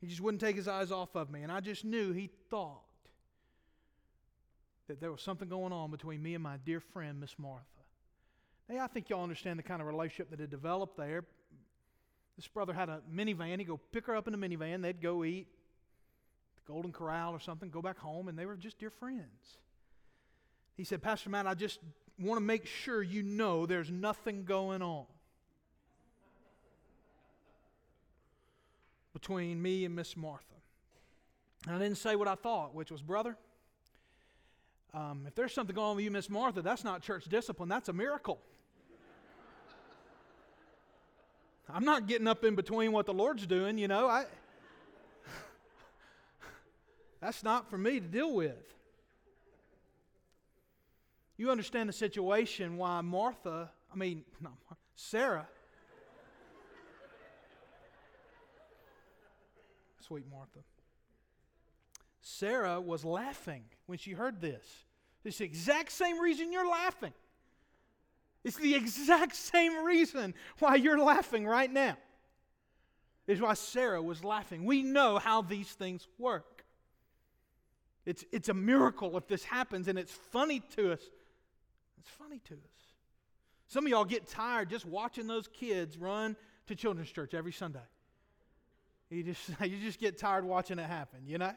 He 0.00 0.06
just 0.06 0.20
wouldn't 0.20 0.40
take 0.40 0.56
his 0.56 0.68
eyes 0.68 0.92
off 0.92 1.16
of 1.16 1.30
me. 1.30 1.42
And 1.42 1.50
I 1.50 1.60
just 1.60 1.84
knew 1.84 2.12
he 2.12 2.30
thought 2.50 2.82
that 4.86 5.00
there 5.00 5.10
was 5.10 5.22
something 5.22 5.48
going 5.48 5.72
on 5.72 5.90
between 5.90 6.22
me 6.22 6.34
and 6.34 6.42
my 6.42 6.58
dear 6.58 6.78
friend, 6.78 7.20
Miss 7.20 7.38
Martha. 7.38 7.73
Now, 8.68 8.84
I 8.84 8.86
think 8.86 9.10
y'all 9.10 9.22
understand 9.22 9.58
the 9.58 9.62
kind 9.62 9.80
of 9.80 9.86
relationship 9.86 10.30
that 10.30 10.40
had 10.40 10.50
developed 10.50 10.96
there. 10.96 11.24
This 12.36 12.48
brother 12.48 12.72
had 12.72 12.88
a 12.88 13.00
minivan. 13.12 13.58
He'd 13.58 13.68
go 13.68 13.78
pick 13.92 14.06
her 14.06 14.16
up 14.16 14.26
in 14.26 14.34
a 14.34 14.38
minivan. 14.38 14.82
They'd 14.82 15.00
go 15.00 15.24
eat 15.24 15.46
the 16.56 16.72
Golden 16.72 16.92
Corral 16.92 17.32
or 17.32 17.40
something, 17.40 17.70
go 17.70 17.82
back 17.82 17.98
home, 17.98 18.28
and 18.28 18.38
they 18.38 18.46
were 18.46 18.56
just 18.56 18.78
dear 18.78 18.90
friends. 18.90 19.58
He 20.76 20.84
said, 20.84 21.02
Pastor 21.02 21.30
Matt, 21.30 21.46
I 21.46 21.54
just 21.54 21.78
want 22.18 22.38
to 22.38 22.44
make 22.44 22.66
sure 22.66 23.02
you 23.02 23.22
know 23.22 23.66
there's 23.66 23.90
nothing 23.90 24.44
going 24.44 24.82
on. 24.82 25.04
between 29.14 29.62
me 29.62 29.86
and 29.86 29.96
Miss 29.96 30.18
Martha. 30.18 30.44
And 31.66 31.74
I 31.74 31.78
didn't 31.78 31.96
say 31.96 32.14
what 32.14 32.28
I 32.28 32.34
thought, 32.34 32.74
which 32.74 32.90
was, 32.90 33.00
brother, 33.00 33.38
um, 34.92 35.24
if 35.26 35.34
there's 35.34 35.54
something 35.54 35.74
going 35.74 35.88
on 35.90 35.96
with 35.96 36.04
you, 36.04 36.10
Miss 36.10 36.28
Martha, 36.28 36.60
that's 36.60 36.84
not 36.84 37.00
church 37.00 37.24
discipline, 37.24 37.70
that's 37.70 37.88
a 37.88 37.92
miracle. 37.94 38.38
I'm 41.68 41.84
not 41.84 42.06
getting 42.06 42.28
up 42.28 42.44
in 42.44 42.54
between 42.54 42.92
what 42.92 43.06
the 43.06 43.14
Lord's 43.14 43.46
doing, 43.46 43.78
you 43.78 43.88
know. 43.88 44.06
I 44.06 44.26
That's 47.20 47.42
not 47.42 47.70
for 47.70 47.78
me 47.78 48.00
to 48.00 48.06
deal 48.06 48.34
with. 48.34 48.74
You 51.36 51.50
understand 51.50 51.88
the 51.88 51.92
situation 51.92 52.76
why 52.76 53.00
Martha, 53.00 53.70
I 53.92 53.96
mean, 53.96 54.24
not 54.40 54.52
Sarah 54.94 55.48
sweet 60.04 60.24
Martha. 60.30 60.60
Sarah 62.20 62.80
was 62.80 63.04
laughing 63.04 63.64
when 63.86 63.98
she 63.98 64.12
heard 64.12 64.40
this. 64.40 64.84
The 65.22 65.44
exact 65.44 65.92
same 65.92 66.20
reason 66.20 66.52
you're 66.52 66.68
laughing. 66.68 67.12
It's 68.44 68.56
the 68.56 68.74
exact 68.74 69.34
same 69.34 69.84
reason 69.84 70.34
why 70.58 70.76
you're 70.76 70.98
laughing 70.98 71.46
right 71.46 71.72
now. 71.72 71.96
Is 73.26 73.40
why 73.40 73.54
Sarah 73.54 74.02
was 74.02 74.22
laughing. 74.22 74.66
We 74.66 74.82
know 74.82 75.18
how 75.18 75.40
these 75.40 75.68
things 75.68 76.06
work. 76.18 76.64
It's, 78.04 78.22
it's 78.32 78.50
a 78.50 78.54
miracle 78.54 79.16
if 79.16 79.26
this 79.26 79.44
happens, 79.44 79.88
and 79.88 79.98
it's 79.98 80.12
funny 80.12 80.60
to 80.76 80.92
us. 80.92 81.00
It's 81.98 82.10
funny 82.10 82.38
to 82.48 82.54
us. 82.54 82.84
Some 83.66 83.86
of 83.86 83.90
y'all 83.90 84.04
get 84.04 84.28
tired 84.28 84.68
just 84.68 84.84
watching 84.84 85.26
those 85.26 85.48
kids 85.48 85.96
run 85.96 86.36
to 86.66 86.74
children's 86.74 87.10
church 87.10 87.32
every 87.32 87.52
Sunday. 87.52 87.80
You 89.08 89.22
just, 89.22 89.48
you 89.62 89.78
just 89.80 89.98
get 89.98 90.18
tired 90.18 90.44
watching 90.44 90.78
it 90.78 90.86
happen, 90.86 91.20
you 91.26 91.38
know? 91.38 91.52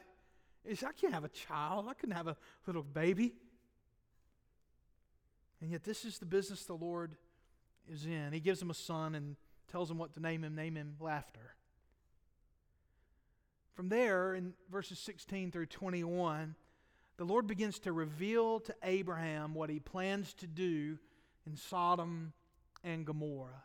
It's, 0.64 0.82
I 0.82 0.92
can't 0.92 1.12
have 1.12 1.24
a 1.24 1.28
child. 1.28 1.86
I 1.88 1.94
couldn't 1.94 2.16
have 2.16 2.28
a 2.28 2.36
little 2.66 2.82
baby. 2.82 3.34
And 5.60 5.70
yet, 5.70 5.84
this 5.84 6.04
is 6.04 6.18
the 6.18 6.26
business 6.26 6.64
the 6.64 6.74
Lord 6.74 7.16
is 7.90 8.06
in. 8.06 8.32
He 8.32 8.40
gives 8.40 8.62
him 8.62 8.70
a 8.70 8.74
son 8.74 9.14
and 9.14 9.36
tells 9.70 9.90
him 9.90 9.98
what 9.98 10.14
to 10.14 10.20
name 10.20 10.44
him, 10.44 10.54
name 10.54 10.76
him 10.76 10.96
laughter. 11.00 11.54
From 13.74 13.88
there, 13.88 14.34
in 14.34 14.54
verses 14.70 14.98
16 14.98 15.52
through 15.52 15.66
21, 15.66 16.54
the 17.16 17.24
Lord 17.24 17.46
begins 17.46 17.78
to 17.80 17.92
reveal 17.92 18.60
to 18.60 18.74
Abraham 18.82 19.54
what 19.54 19.70
he 19.70 19.80
plans 19.80 20.34
to 20.34 20.46
do 20.46 20.98
in 21.46 21.56
Sodom 21.56 22.32
and 22.84 23.04
Gomorrah. 23.04 23.62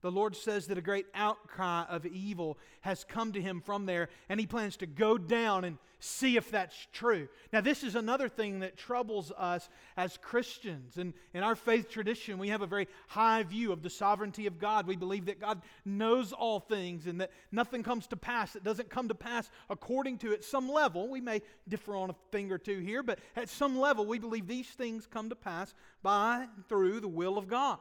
The 0.00 0.10
Lord 0.12 0.36
says 0.36 0.68
that 0.68 0.78
a 0.78 0.82
great 0.82 1.06
outcry 1.12 1.84
of 1.88 2.06
evil 2.06 2.56
has 2.82 3.04
come 3.04 3.32
to 3.32 3.42
him 3.42 3.60
from 3.60 3.84
there, 3.84 4.08
and 4.28 4.38
he 4.38 4.46
plans 4.46 4.76
to 4.78 4.86
go 4.86 5.18
down 5.18 5.64
and 5.64 5.76
see 6.00 6.36
if 6.36 6.52
that's 6.52 6.86
true. 6.92 7.28
Now, 7.52 7.60
this 7.60 7.82
is 7.82 7.96
another 7.96 8.28
thing 8.28 8.60
that 8.60 8.76
troubles 8.76 9.32
us 9.36 9.68
as 9.96 10.16
Christians. 10.16 10.96
And 10.96 11.12
in 11.34 11.42
our 11.42 11.56
faith 11.56 11.90
tradition, 11.90 12.38
we 12.38 12.50
have 12.50 12.62
a 12.62 12.66
very 12.66 12.86
high 13.08 13.42
view 13.42 13.72
of 13.72 13.82
the 13.82 13.90
sovereignty 13.90 14.46
of 14.46 14.60
God. 14.60 14.86
We 14.86 14.94
believe 14.94 15.26
that 15.26 15.40
God 15.40 15.62
knows 15.84 16.32
all 16.32 16.60
things 16.60 17.08
and 17.08 17.20
that 17.20 17.32
nothing 17.50 17.82
comes 17.82 18.06
to 18.08 18.16
pass 18.16 18.52
that 18.52 18.62
doesn't 18.62 18.90
come 18.90 19.08
to 19.08 19.14
pass 19.16 19.50
according 19.68 20.18
to 20.18 20.32
at 20.32 20.44
some 20.44 20.70
level. 20.70 21.08
We 21.08 21.20
may 21.20 21.42
differ 21.66 21.96
on 21.96 22.10
a 22.10 22.16
thing 22.30 22.52
or 22.52 22.58
two 22.58 22.78
here, 22.78 23.02
but 23.02 23.18
at 23.34 23.48
some 23.48 23.76
level, 23.76 24.06
we 24.06 24.20
believe 24.20 24.46
these 24.46 24.68
things 24.68 25.06
come 25.06 25.28
to 25.30 25.36
pass 25.36 25.74
by 26.04 26.46
and 26.54 26.68
through 26.68 27.00
the 27.00 27.08
will 27.08 27.36
of 27.36 27.48
God. 27.48 27.78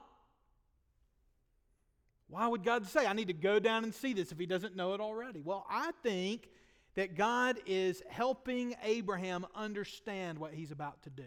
Why 2.29 2.48
would 2.48 2.63
God 2.63 2.86
say, 2.88 3.05
I 3.05 3.13
need 3.13 3.27
to 3.27 3.34
go 3.34 3.60
down 3.60 3.84
and 3.84 3.93
see 3.93 4.13
this 4.13 4.31
if 4.31 4.38
he 4.38 4.46
doesn't 4.46 4.75
know 4.75 4.93
it 4.93 5.00
already? 5.00 5.41
Well, 5.41 5.65
I 5.69 5.91
think 6.03 6.50
that 6.96 7.15
God 7.15 7.57
is 7.65 8.01
helping 8.10 8.75
Abraham 8.84 9.46
understand 9.55 10.38
what 10.39 10.53
he's 10.53 10.72
about 10.72 11.01
to 11.03 11.10
do. 11.10 11.25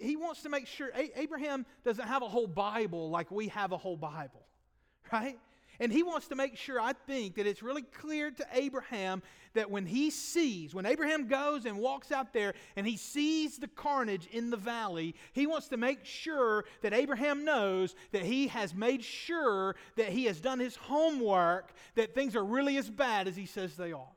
He 0.00 0.16
wants 0.16 0.42
to 0.42 0.48
make 0.48 0.66
sure, 0.66 0.90
Abraham 1.14 1.64
doesn't 1.84 2.08
have 2.08 2.22
a 2.22 2.28
whole 2.28 2.48
Bible 2.48 3.10
like 3.10 3.30
we 3.30 3.48
have 3.48 3.70
a 3.70 3.76
whole 3.76 3.96
Bible, 3.96 4.44
right? 5.12 5.38
And 5.80 5.92
he 5.92 6.02
wants 6.02 6.28
to 6.28 6.34
make 6.34 6.56
sure, 6.56 6.80
I 6.80 6.92
think, 6.92 7.36
that 7.36 7.46
it's 7.46 7.62
really 7.62 7.82
clear 7.82 8.30
to 8.30 8.46
Abraham 8.52 9.22
that 9.54 9.70
when 9.70 9.86
he 9.86 10.10
sees, 10.10 10.74
when 10.74 10.86
Abraham 10.86 11.28
goes 11.28 11.64
and 11.64 11.78
walks 11.78 12.12
out 12.12 12.32
there 12.32 12.54
and 12.76 12.86
he 12.86 12.96
sees 12.96 13.58
the 13.58 13.68
carnage 13.68 14.26
in 14.26 14.50
the 14.50 14.56
valley, 14.56 15.14
he 15.32 15.46
wants 15.46 15.68
to 15.68 15.76
make 15.76 16.04
sure 16.04 16.64
that 16.82 16.92
Abraham 16.92 17.44
knows 17.44 17.94
that 18.12 18.22
he 18.22 18.48
has 18.48 18.74
made 18.74 19.02
sure 19.02 19.76
that 19.96 20.10
he 20.10 20.24
has 20.26 20.40
done 20.40 20.58
his 20.58 20.76
homework, 20.76 21.72
that 21.94 22.14
things 22.14 22.36
are 22.36 22.44
really 22.44 22.76
as 22.76 22.88
bad 22.88 23.28
as 23.28 23.36
he 23.36 23.46
says 23.46 23.76
they 23.76 23.92
are. 23.92 24.08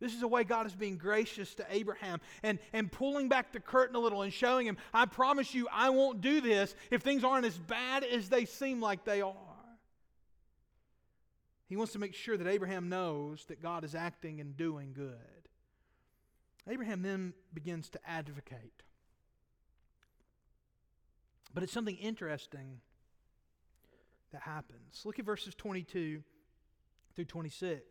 This 0.00 0.14
is 0.14 0.22
a 0.22 0.28
way 0.28 0.44
God 0.44 0.66
is 0.66 0.74
being 0.74 0.96
gracious 0.96 1.54
to 1.56 1.66
Abraham 1.70 2.20
and, 2.44 2.60
and 2.72 2.90
pulling 2.90 3.28
back 3.28 3.52
the 3.52 3.58
curtain 3.58 3.96
a 3.96 3.98
little 3.98 4.22
and 4.22 4.32
showing 4.32 4.66
him, 4.66 4.76
I 4.94 5.06
promise 5.06 5.54
you, 5.54 5.66
I 5.72 5.90
won't 5.90 6.20
do 6.20 6.40
this 6.40 6.74
if 6.90 7.02
things 7.02 7.24
aren't 7.24 7.46
as 7.46 7.58
bad 7.58 8.04
as 8.04 8.28
they 8.28 8.44
seem 8.44 8.80
like 8.80 9.04
they 9.04 9.22
are. 9.22 9.34
He 11.68 11.76
wants 11.76 11.92
to 11.92 11.98
make 11.98 12.14
sure 12.14 12.36
that 12.36 12.46
Abraham 12.46 12.88
knows 12.88 13.44
that 13.46 13.62
God 13.62 13.84
is 13.84 13.94
acting 13.94 14.40
and 14.40 14.56
doing 14.56 14.94
good. 14.94 15.48
Abraham 16.66 17.02
then 17.02 17.34
begins 17.52 17.90
to 17.90 18.00
advocate. 18.06 18.82
But 21.52 21.62
it's 21.62 21.72
something 21.72 21.96
interesting 21.96 22.80
that 24.32 24.42
happens. 24.42 25.02
Look 25.04 25.18
at 25.18 25.26
verses 25.26 25.54
22 25.54 26.22
through 27.14 27.24
26. 27.24 27.82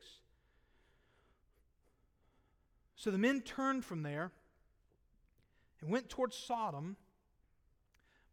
So 2.96 3.12
the 3.12 3.18
men 3.20 3.42
turned 3.42 3.86
from 3.86 4.02
there 4.02 4.32
and 5.82 5.92
went 5.92 6.10
towards 6.10 6.36
Sodom, 6.36 6.98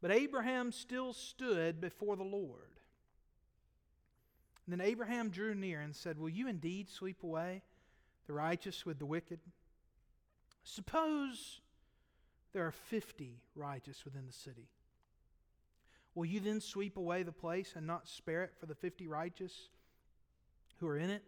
but 0.00 0.10
Abraham 0.10 0.72
still 0.72 1.12
stood 1.12 1.82
before 1.82 2.16
the 2.16 2.24
Lord. 2.24 2.80
And 4.66 4.72
then 4.78 4.86
Abraham 4.86 5.28
drew 5.28 5.54
near 5.54 5.80
and 5.80 5.94
said, 5.94 6.18
Will 6.18 6.28
you 6.28 6.48
indeed 6.48 6.88
sweep 6.88 7.22
away 7.22 7.62
the 8.26 8.32
righteous 8.32 8.86
with 8.86 8.98
the 8.98 9.06
wicked? 9.06 9.40
Suppose 10.62 11.60
there 12.52 12.66
are 12.66 12.72
fifty 12.72 13.40
righteous 13.54 14.04
within 14.04 14.26
the 14.26 14.32
city. 14.32 14.68
Will 16.14 16.24
you 16.24 16.40
then 16.40 16.60
sweep 16.60 16.96
away 16.96 17.22
the 17.22 17.32
place 17.32 17.74
and 17.76 17.86
not 17.86 18.08
spare 18.08 18.44
it 18.44 18.54
for 18.58 18.66
the 18.66 18.74
fifty 18.74 19.06
righteous 19.06 19.68
who 20.78 20.86
are 20.86 20.96
in 20.96 21.10
it? 21.10 21.22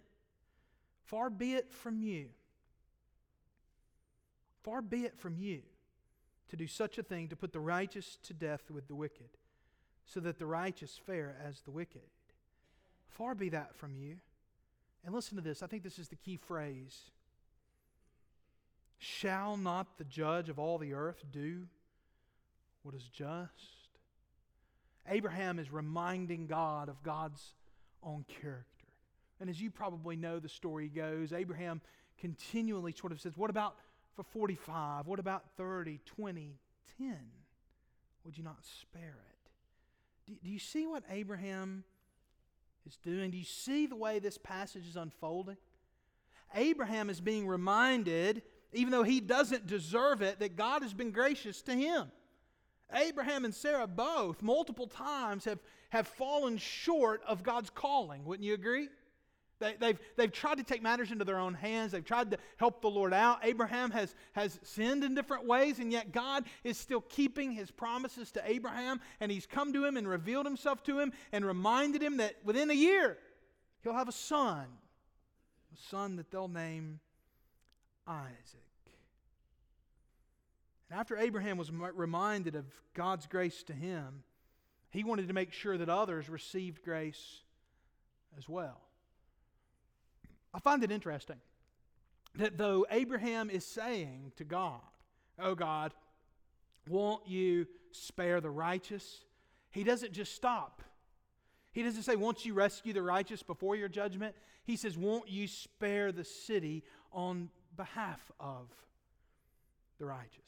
Far 1.05 1.29
be 1.29 1.55
it 1.55 1.71
from 1.71 1.99
you. 1.99 2.29
Far 4.63 4.81
be 4.81 5.05
it 5.05 5.19
from 5.19 5.37
you 5.37 5.63
to 6.49 6.57
do 6.57 6.67
such 6.67 6.97
a 6.99 7.03
thing 7.03 7.29
to 7.29 7.37
put 7.37 7.53
the 7.53 7.61
righteous 7.61 8.19
to 8.23 8.33
death 8.33 8.71
with 8.71 8.89
the 8.89 8.95
wicked, 8.95 9.29
so 10.05 10.21
that 10.21 10.39
the 10.39 10.47
righteous 10.47 10.99
fare 11.05 11.37
as 11.45 11.61
the 11.61 11.71
wicked. 11.71 12.03
Far 13.09 13.35
be 13.35 13.49
that 13.51 13.75
from 13.77 13.95
you. 13.95 14.17
And 15.05 15.15
listen 15.15 15.37
to 15.37 15.43
this. 15.43 15.63
I 15.63 15.67
think 15.67 15.83
this 15.83 15.99
is 15.99 16.09
the 16.09 16.17
key 16.17 16.37
phrase. 16.37 16.99
Shall 18.99 19.57
not 19.57 19.99
the 19.99 20.05
judge 20.05 20.49
of 20.49 20.59
all 20.59 20.79
the 20.79 20.95
earth 20.95 21.23
do 21.31 21.67
what 22.87 22.95
is 22.95 23.09
just? 23.09 23.89
Abraham 25.09 25.59
is 25.59 25.73
reminding 25.73 26.47
God 26.47 26.89
of 26.89 27.03
God's 27.03 27.53
own 28.01 28.25
character. 28.29 28.87
And 29.41 29.51
as 29.51 29.61
you 29.61 29.73
probably 29.73 30.15
know, 30.15 30.39
the 30.39 30.49
story 30.49 30.89
goes 30.89 31.33
Abraham 31.33 31.81
continually 32.21 32.93
sort 32.93 33.11
of 33.13 33.21
says, 33.21 33.37
What 33.37 33.51
about 33.51 33.75
for 34.15 34.23
45? 34.23 35.09
What 35.09 35.19
about 35.19 35.43
30, 35.57 35.99
20, 36.07 36.61
10? 36.99 37.17
Would 38.25 38.39
you 38.39 38.45
not 38.45 38.65
spare 38.81 39.19
it? 39.19 40.31
Do, 40.31 40.39
do 40.45 40.49
you 40.49 40.61
see 40.61 40.87
what 40.87 41.03
Abraham 41.11 41.83
is 42.87 42.97
doing? 42.97 43.31
Do 43.31 43.39
you 43.39 43.45
see 43.45 43.87
the 43.87 43.97
way 43.97 44.19
this 44.19 44.39
passage 44.39 44.87
is 44.87 44.97
unfolding? 44.97 45.57
Abraham 46.55 47.11
is 47.11 47.21
being 47.21 47.47
reminded, 47.47 48.43
even 48.73 48.91
though 48.91 49.03
he 49.03 49.21
doesn't 49.21 49.67
deserve 49.67 50.23
it, 50.23 50.39
that 50.39 50.57
God 50.57 50.83
has 50.83 50.95
been 50.95 51.11
gracious 51.11 51.63
to 51.63 51.73
him. 51.73 52.11
Abraham 52.93 53.45
and 53.45 53.55
Sarah 53.55 53.87
both, 53.87 54.43
multiple 54.43 54.87
times, 54.87 55.45
have, 55.45 55.59
have 55.91 56.07
fallen 56.07 56.57
short 56.57 57.21
of 57.27 57.43
God's 57.43 57.71
calling. 57.71 58.25
Wouldn't 58.25 58.47
you 58.47 58.55
agree? 58.55 58.89
They, 59.59 59.71
have 59.71 59.81
they've, 59.81 59.99
they've 60.17 60.33
tried 60.33 60.59
to 60.59 60.65
take 60.65 60.83
matters 60.83 61.11
into 61.11 61.25
their 61.25 61.39
own 61.39 61.55
hands. 61.55 61.93
They've 61.93 62.05
tried 62.05 62.31
to 62.33 62.39
help 62.59 62.83
the 62.83 62.91
Lord 62.91 63.15
out. 63.15 63.39
Abraham 63.43 63.91
has, 63.91 64.15
has 64.33 64.59
sinned 64.63 65.03
in 65.03 65.15
different 65.15 65.47
ways, 65.47 65.79
and 65.79 65.91
yet 65.91 66.13
God 66.13 66.45
is 66.63 66.77
still 66.77 67.01
keeping 67.01 67.53
his 67.53 67.71
promises 67.71 68.31
to 68.33 68.43
Abraham. 68.45 69.01
And 69.21 69.33
he's 69.33 69.47
come 69.47 69.73
to 69.73 69.85
him 69.85 69.97
and 69.97 70.07
revealed 70.07 70.47
himself 70.47 70.83
to 70.85 70.99
him 70.99 71.13
and 71.33 71.45
reminded 71.45 72.03
him 72.03 72.19
that 72.19 72.37
within 72.45 72.71
a 72.71 72.75
year 72.75 73.17
he'll 73.83 73.95
have 73.95 74.09
a 74.09 74.13
son, 74.13 74.67
a 75.73 75.89
son 75.91 76.17
that 76.17 76.31
they'll 76.31 76.49
name 76.49 77.01
Isaac. 78.07 78.61
And 80.91 81.01
after 81.01 81.17
Abraham 81.17 81.57
was 81.57 81.71
reminded 81.73 82.55
of 82.55 82.67
God's 82.95 83.27
grace 83.27 83.63
to 83.65 83.73
him, 83.73 84.23
he 84.91 85.03
wanted 85.03 85.29
to 85.29 85.35
make 85.35 85.53
sure 85.53 85.77
that 85.79 85.89
others 85.89 86.29
received 86.29 86.83
grace 86.85 87.41
as 88.39 88.49
well. 88.49 88.86
I 90.57 90.59
find 90.59 90.83
it 90.83 90.91
interesting 90.91 91.37
that 92.37 92.57
though 92.57 92.87
Abraham 92.91 93.51
is 93.51 93.65
saying 93.65 94.33
to 94.37 94.45
God, 94.45 94.81
Oh 95.39 95.55
God, 95.55 95.93
won't 96.89 97.29
you 97.29 97.67
spare 97.93 98.41
the 98.41 98.49
righteous? 98.49 99.21
He 99.71 99.85
doesn't 99.85 100.13
just 100.13 100.35
stop. 100.35 100.83
He 101.73 101.83
doesn't 101.83 102.05
say, 102.05 102.17
Won't 102.17 102.47
you 102.47 102.55
rescue 102.55 102.95
the 102.95 103.03
righteous 103.03 103.43
before 103.43 103.77
your 103.77 103.89
judgment? 103.89 104.35
He 104.65 104.77
says, 104.77 104.97
Won't 104.97 105.29
you 105.29 105.47
spare 105.47 106.11
the 106.11 106.25
city 106.25 106.85
on 107.13 107.51
behalf 107.77 108.33
of 108.41 108.71
the 109.99 110.07
righteous? 110.07 110.41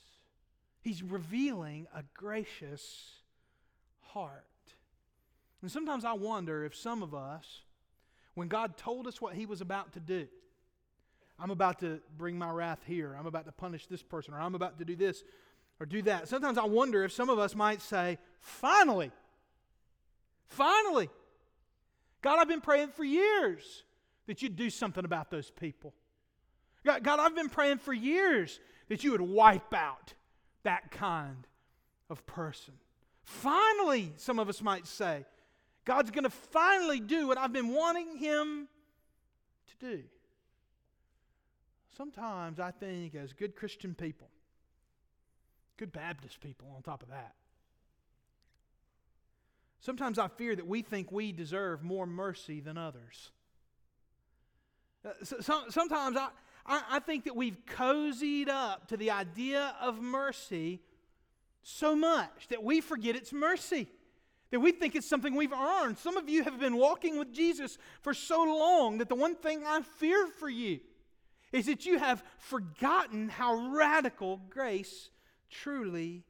He's 0.80 1.02
revealing 1.02 1.87
a 1.94 2.02
gracious 2.14 3.11
heart. 4.00 4.46
And 5.61 5.70
sometimes 5.70 6.06
I 6.06 6.14
wonder 6.14 6.64
if 6.64 6.74
some 6.74 7.02
of 7.02 7.14
us 7.14 7.64
when 8.38 8.48
God 8.48 8.77
told 8.77 9.07
us 9.07 9.20
what 9.20 9.35
He 9.35 9.46
was 9.46 9.61
about 9.61 9.92
to 9.94 10.01
do, 10.01 10.29
I'm 11.38 11.51
about 11.51 11.81
to 11.81 12.01
bring 12.16 12.38
my 12.38 12.51
wrath 12.51 12.81
here, 12.87 13.16
I'm 13.18 13.27
about 13.27 13.46
to 13.46 13.53
punish 13.53 13.87
this 13.87 14.03
person, 14.03 14.33
or 14.33 14.40
I'm 14.40 14.55
about 14.55 14.79
to 14.79 14.85
do 14.85 14.96
this 14.96 15.24
or 15.81 15.87
do 15.87 16.03
that. 16.03 16.29
Sometimes 16.29 16.59
I 16.59 16.64
wonder 16.64 17.05
if 17.05 17.12
some 17.12 17.31
of 17.31 17.38
us 17.38 17.55
might 17.55 17.83
say, 17.83 18.18
finally, 18.40 19.11
finally, 20.46 21.11
God, 22.22 22.38
I've 22.38 22.48
been 22.48 22.61
praying 22.61 22.88
for 22.88 23.05
years 23.05 23.85
that 24.27 24.42
you'd 24.42 24.57
do 24.57 24.70
something 24.70 25.05
about 25.05 25.31
those 25.31 25.51
people. 25.51 25.94
God, 26.85 27.03
God, 27.03 27.20
I've 27.20 27.35
been 27.35 27.48
praying 27.48 27.79
for 27.79 27.92
years 27.92 28.61
that 28.88 29.05
you 29.05 29.12
would 29.12 29.20
wipe 29.20 29.72
out 29.74 30.14
that 30.62 30.90
kind 30.90 31.46
of 32.11 32.27
person. 32.27 32.74
Finally, 33.22 34.12
some 34.16 34.38
of 34.38 34.48
us 34.48 34.62
might 34.62 34.87
say, 34.87 35.24
God's 35.88 36.11
going 36.11 36.24
to 36.24 36.31
finally 36.31 37.01
do 37.01 37.27
what 37.27 37.38
I've 37.38 37.53
been 37.55 37.72
wanting 37.72 38.18
Him 38.18 38.68
to 39.68 39.87
do. 39.87 40.03
Sometimes 41.96 42.61
I 42.61 42.72
think, 42.72 43.14
as 43.14 43.33
good 43.33 43.57
Christian 43.57 43.94
people, 43.94 44.29
good 45.79 45.90
Baptist 45.90 46.42
people 46.42 46.70
on 46.77 46.83
top 46.83 47.03
of 47.03 47.09
that, 47.09 47.33
sometimes 49.81 50.18
I 50.18 50.29
fear 50.29 50.55
that 50.55 50.66
we 50.66 50.83
think 50.83 51.11
we 51.11 51.33
deserve 51.33 51.83
more 51.83 52.05
mercy 52.05 52.61
than 52.61 52.77
others. 52.77 53.31
Uh, 55.07 55.12
so, 55.22 55.40
so, 55.40 55.62
sometimes 55.70 56.18
I, 56.18 56.29
I 56.66 56.98
think 56.98 57.24
that 57.24 57.35
we've 57.35 57.57
cozied 57.64 58.51
up 58.51 58.88
to 58.88 58.98
the 58.98 59.11
idea 59.11 59.74
of 59.81 60.03
mercy 60.03 60.83
so 61.62 61.96
much 61.96 62.48
that 62.51 62.62
we 62.62 62.83
forget 62.83 63.16
it's 63.16 63.33
mercy 63.33 63.88
that 64.50 64.61
we 64.61 64.72
think 64.72 64.94
it's 64.94 65.08
something 65.08 65.34
we've 65.34 65.52
earned. 65.52 65.98
Some 65.98 66.16
of 66.16 66.28
you 66.28 66.44
have 66.44 66.58
been 66.58 66.76
walking 66.76 67.18
with 67.18 67.32
Jesus 67.32 67.78
for 68.00 68.14
so 68.14 68.42
long 68.42 68.98
that 68.98 69.08
the 69.08 69.14
one 69.14 69.34
thing 69.34 69.62
I 69.66 69.82
fear 69.82 70.26
for 70.26 70.48
you 70.48 70.80
is 71.52 71.66
that 71.66 71.87
you 71.87 71.98
have 71.98 72.22
forgotten 72.38 73.28
how 73.28 73.72
radical 73.74 74.40
grace 74.50 75.11
truly 75.50 76.24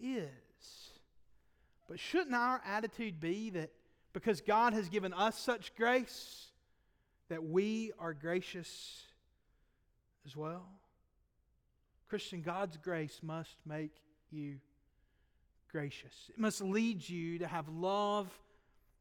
is. 0.00 0.28
But 1.88 1.98
shouldn't 1.98 2.34
our 2.34 2.60
attitude 2.64 3.20
be 3.20 3.50
that 3.50 3.70
because 4.12 4.40
God 4.40 4.72
has 4.72 4.88
given 4.88 5.12
us 5.12 5.38
such 5.38 5.74
grace, 5.74 6.46
that 7.28 7.44
we 7.44 7.92
are 7.98 8.14
gracious 8.14 9.02
as 10.26 10.36
well? 10.36 10.68
Christian, 12.08 12.42
God's 12.42 12.76
grace 12.76 13.20
must 13.22 13.56
make 13.66 13.94
you 14.30 14.56
gracious. 15.72 16.14
It 16.28 16.38
must 16.38 16.60
lead 16.60 17.08
you 17.08 17.38
to 17.38 17.46
have 17.46 17.68
love 17.68 18.28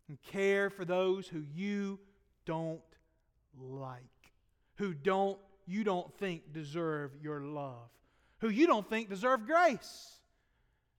and 0.07 0.21
care 0.23 0.69
for 0.69 0.86
those 0.86 1.27
who 1.27 1.43
you 1.53 1.99
don't 2.45 2.81
like, 3.60 4.01
who 4.75 4.93
don't 4.93 5.38
you 5.67 5.84
don't 5.84 6.12
think 6.17 6.53
deserve 6.53 7.12
your 7.21 7.41
love, 7.41 7.89
who 8.39 8.49
you 8.49 8.67
don't 8.67 8.89
think 8.89 9.10
deserve 9.10 9.45
grace. 9.45 10.17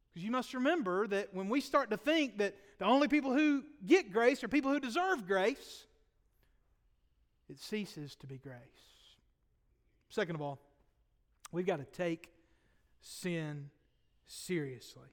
Because 0.09 0.25
you 0.25 0.31
must 0.31 0.55
remember 0.55 1.07
that 1.07 1.35
when 1.35 1.49
we 1.49 1.61
start 1.61 1.91
to 1.91 1.97
think 1.97 2.39
that 2.39 2.55
the 2.79 2.85
only 2.85 3.09
people 3.09 3.33
who 3.33 3.65
get 3.87 4.13
grace 4.13 4.45
are 4.45 4.49
people 4.49 4.71
who 4.71 4.79
deserve 4.79 5.27
grace, 5.27 5.87
it 7.49 7.59
ceases 7.59 8.15
to 8.17 8.27
be 8.27 8.39
grace. 8.39 8.57
Second 10.11 10.35
of 10.35 10.43
all, 10.43 10.59
we've 11.51 11.67
got 11.67 11.79
to 11.79 11.85
take 11.85 12.31
sin 13.01 13.71
seriously. 14.27 15.09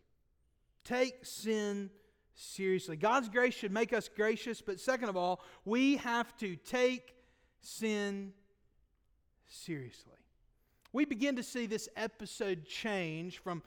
Take 0.89 1.23
sin 1.23 1.91
seriously. 2.33 2.97
God's 2.97 3.29
grace 3.29 3.53
should 3.53 3.71
make 3.71 3.93
us 3.93 4.09
gracious, 4.09 4.59
but 4.59 4.79
second 4.79 5.09
of 5.09 5.15
all, 5.15 5.39
we 5.63 5.97
have 5.97 6.35
to 6.37 6.55
take 6.55 7.13
sin 7.61 8.33
seriously. 9.45 10.17
We 10.91 11.05
begin 11.05 11.35
to 11.35 11.43
see 11.43 11.67
this 11.67 11.89
episode 11.95 12.65
change 12.65 13.37
from 13.37 13.61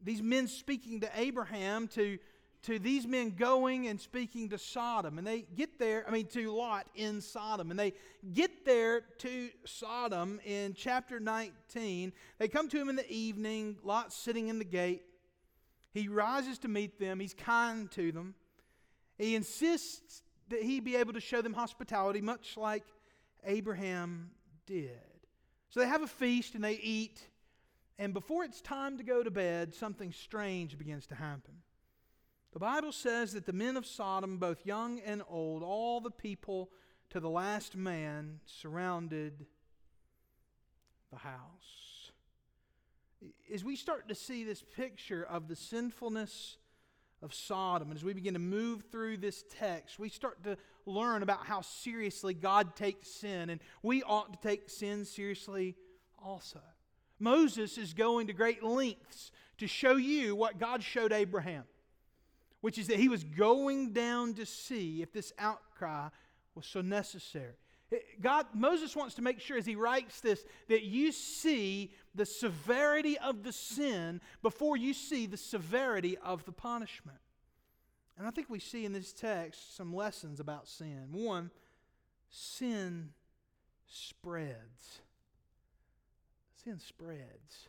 these 0.00 0.22
men 0.22 0.46
speaking 0.46 1.00
to 1.00 1.10
Abraham 1.16 1.88
to, 1.88 2.18
to 2.62 2.78
these 2.78 3.04
men 3.04 3.30
going 3.30 3.88
and 3.88 4.00
speaking 4.00 4.48
to 4.50 4.58
Sodom. 4.58 5.18
And 5.18 5.26
they 5.26 5.46
get 5.56 5.76
there, 5.80 6.04
I 6.06 6.12
mean, 6.12 6.26
to 6.28 6.52
Lot 6.52 6.86
in 6.94 7.20
Sodom. 7.20 7.72
And 7.72 7.80
they 7.80 7.94
get 8.32 8.64
there 8.64 9.00
to 9.18 9.48
Sodom 9.64 10.38
in 10.44 10.74
chapter 10.74 11.18
19. 11.18 12.12
They 12.38 12.46
come 12.46 12.68
to 12.68 12.80
him 12.80 12.88
in 12.88 12.94
the 12.94 13.10
evening, 13.10 13.76
Lot 13.82 14.12
sitting 14.12 14.46
in 14.46 14.60
the 14.60 14.64
gate. 14.64 15.02
He 15.92 16.08
rises 16.08 16.58
to 16.60 16.68
meet 16.68 16.98
them, 16.98 17.20
he's 17.20 17.34
kind 17.34 17.90
to 17.92 18.12
them. 18.12 18.34
He 19.18 19.34
insists 19.34 20.22
that 20.48 20.62
he 20.62 20.80
be 20.80 20.96
able 20.96 21.12
to 21.12 21.20
show 21.20 21.42
them 21.42 21.54
hospitality, 21.54 22.20
much 22.20 22.56
like 22.56 22.84
Abraham 23.44 24.30
did. 24.66 24.98
So 25.70 25.80
they 25.80 25.86
have 25.86 26.02
a 26.02 26.06
feast 26.06 26.54
and 26.54 26.64
they 26.64 26.74
eat. 26.74 27.20
And 27.98 28.14
before 28.14 28.44
it's 28.44 28.60
time 28.60 28.98
to 28.98 29.04
go 29.04 29.22
to 29.22 29.30
bed, 29.30 29.74
something 29.74 30.12
strange 30.12 30.78
begins 30.78 31.06
to 31.08 31.14
happen. 31.14 31.54
The 32.52 32.58
Bible 32.58 32.92
says 32.92 33.32
that 33.34 33.46
the 33.46 33.52
men 33.52 33.76
of 33.76 33.86
Sodom, 33.86 34.38
both 34.38 34.66
young 34.66 35.00
and 35.00 35.22
old, 35.28 35.62
all 35.62 36.00
the 36.00 36.10
people 36.10 36.70
to 37.10 37.20
the 37.20 37.30
last 37.30 37.76
man, 37.76 38.40
surrounded 38.46 39.46
the 41.12 41.18
house. 41.18 41.89
As 43.52 43.64
we 43.64 43.74
start 43.74 44.08
to 44.08 44.14
see 44.14 44.44
this 44.44 44.62
picture 44.62 45.24
of 45.24 45.48
the 45.48 45.56
sinfulness 45.56 46.56
of 47.20 47.34
Sodom, 47.34 47.90
and 47.90 47.98
as 47.98 48.04
we 48.04 48.12
begin 48.12 48.34
to 48.34 48.40
move 48.40 48.84
through 48.92 49.16
this 49.16 49.44
text, 49.58 49.98
we 49.98 50.08
start 50.08 50.44
to 50.44 50.56
learn 50.86 51.22
about 51.22 51.46
how 51.46 51.60
seriously 51.60 52.32
God 52.32 52.76
takes 52.76 53.10
sin, 53.10 53.50
and 53.50 53.60
we 53.82 54.02
ought 54.04 54.32
to 54.32 54.48
take 54.48 54.70
sin 54.70 55.04
seriously 55.04 55.74
also. 56.24 56.60
Moses 57.18 57.76
is 57.76 57.92
going 57.92 58.28
to 58.28 58.32
great 58.32 58.62
lengths 58.62 59.32
to 59.58 59.66
show 59.66 59.96
you 59.96 60.36
what 60.36 60.58
God 60.58 60.82
showed 60.82 61.12
Abraham, 61.12 61.64
which 62.60 62.78
is 62.78 62.86
that 62.86 62.98
he 62.98 63.08
was 63.08 63.24
going 63.24 63.92
down 63.92 64.34
to 64.34 64.46
see 64.46 65.02
if 65.02 65.12
this 65.12 65.32
outcry 65.38 66.08
was 66.54 66.66
so 66.66 66.82
necessary. 66.82 67.54
God, 68.20 68.46
Moses 68.54 68.94
wants 68.94 69.14
to 69.16 69.22
make 69.22 69.40
sure 69.40 69.58
as 69.58 69.66
he 69.66 69.74
writes 69.74 70.20
this 70.20 70.44
that 70.68 70.84
you 70.84 71.10
see 71.10 71.92
the 72.14 72.24
severity 72.24 73.18
of 73.18 73.42
the 73.42 73.52
sin 73.52 74.20
before 74.42 74.76
you 74.76 74.94
see 74.94 75.26
the 75.26 75.36
severity 75.36 76.16
of 76.18 76.44
the 76.44 76.52
punishment. 76.52 77.18
And 78.16 78.28
I 78.28 78.30
think 78.30 78.48
we 78.48 78.60
see 78.60 78.84
in 78.84 78.92
this 78.92 79.12
text 79.12 79.76
some 79.76 79.94
lessons 79.94 80.40
about 80.40 80.68
sin. 80.68 81.08
One, 81.10 81.50
sin 82.28 83.10
spreads. 83.86 85.00
Sin 86.62 86.78
spreads. 86.78 87.68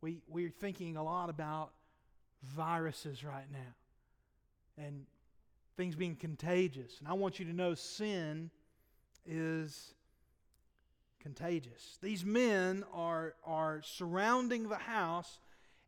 We, 0.00 0.20
we're 0.28 0.50
thinking 0.50 0.96
a 0.96 1.02
lot 1.02 1.30
about 1.30 1.70
viruses 2.42 3.24
right 3.24 3.50
now 3.50 4.84
and 4.84 5.06
things 5.76 5.94
being 5.96 6.16
contagious. 6.16 6.98
And 6.98 7.08
I 7.08 7.14
want 7.14 7.38
you 7.38 7.46
to 7.46 7.52
know 7.52 7.74
sin 7.74 8.50
is 9.26 9.94
contagious. 11.20 11.98
These 12.02 12.24
men 12.24 12.84
are, 12.92 13.34
are 13.44 13.82
surrounding 13.82 14.68
the 14.68 14.76
house 14.76 15.40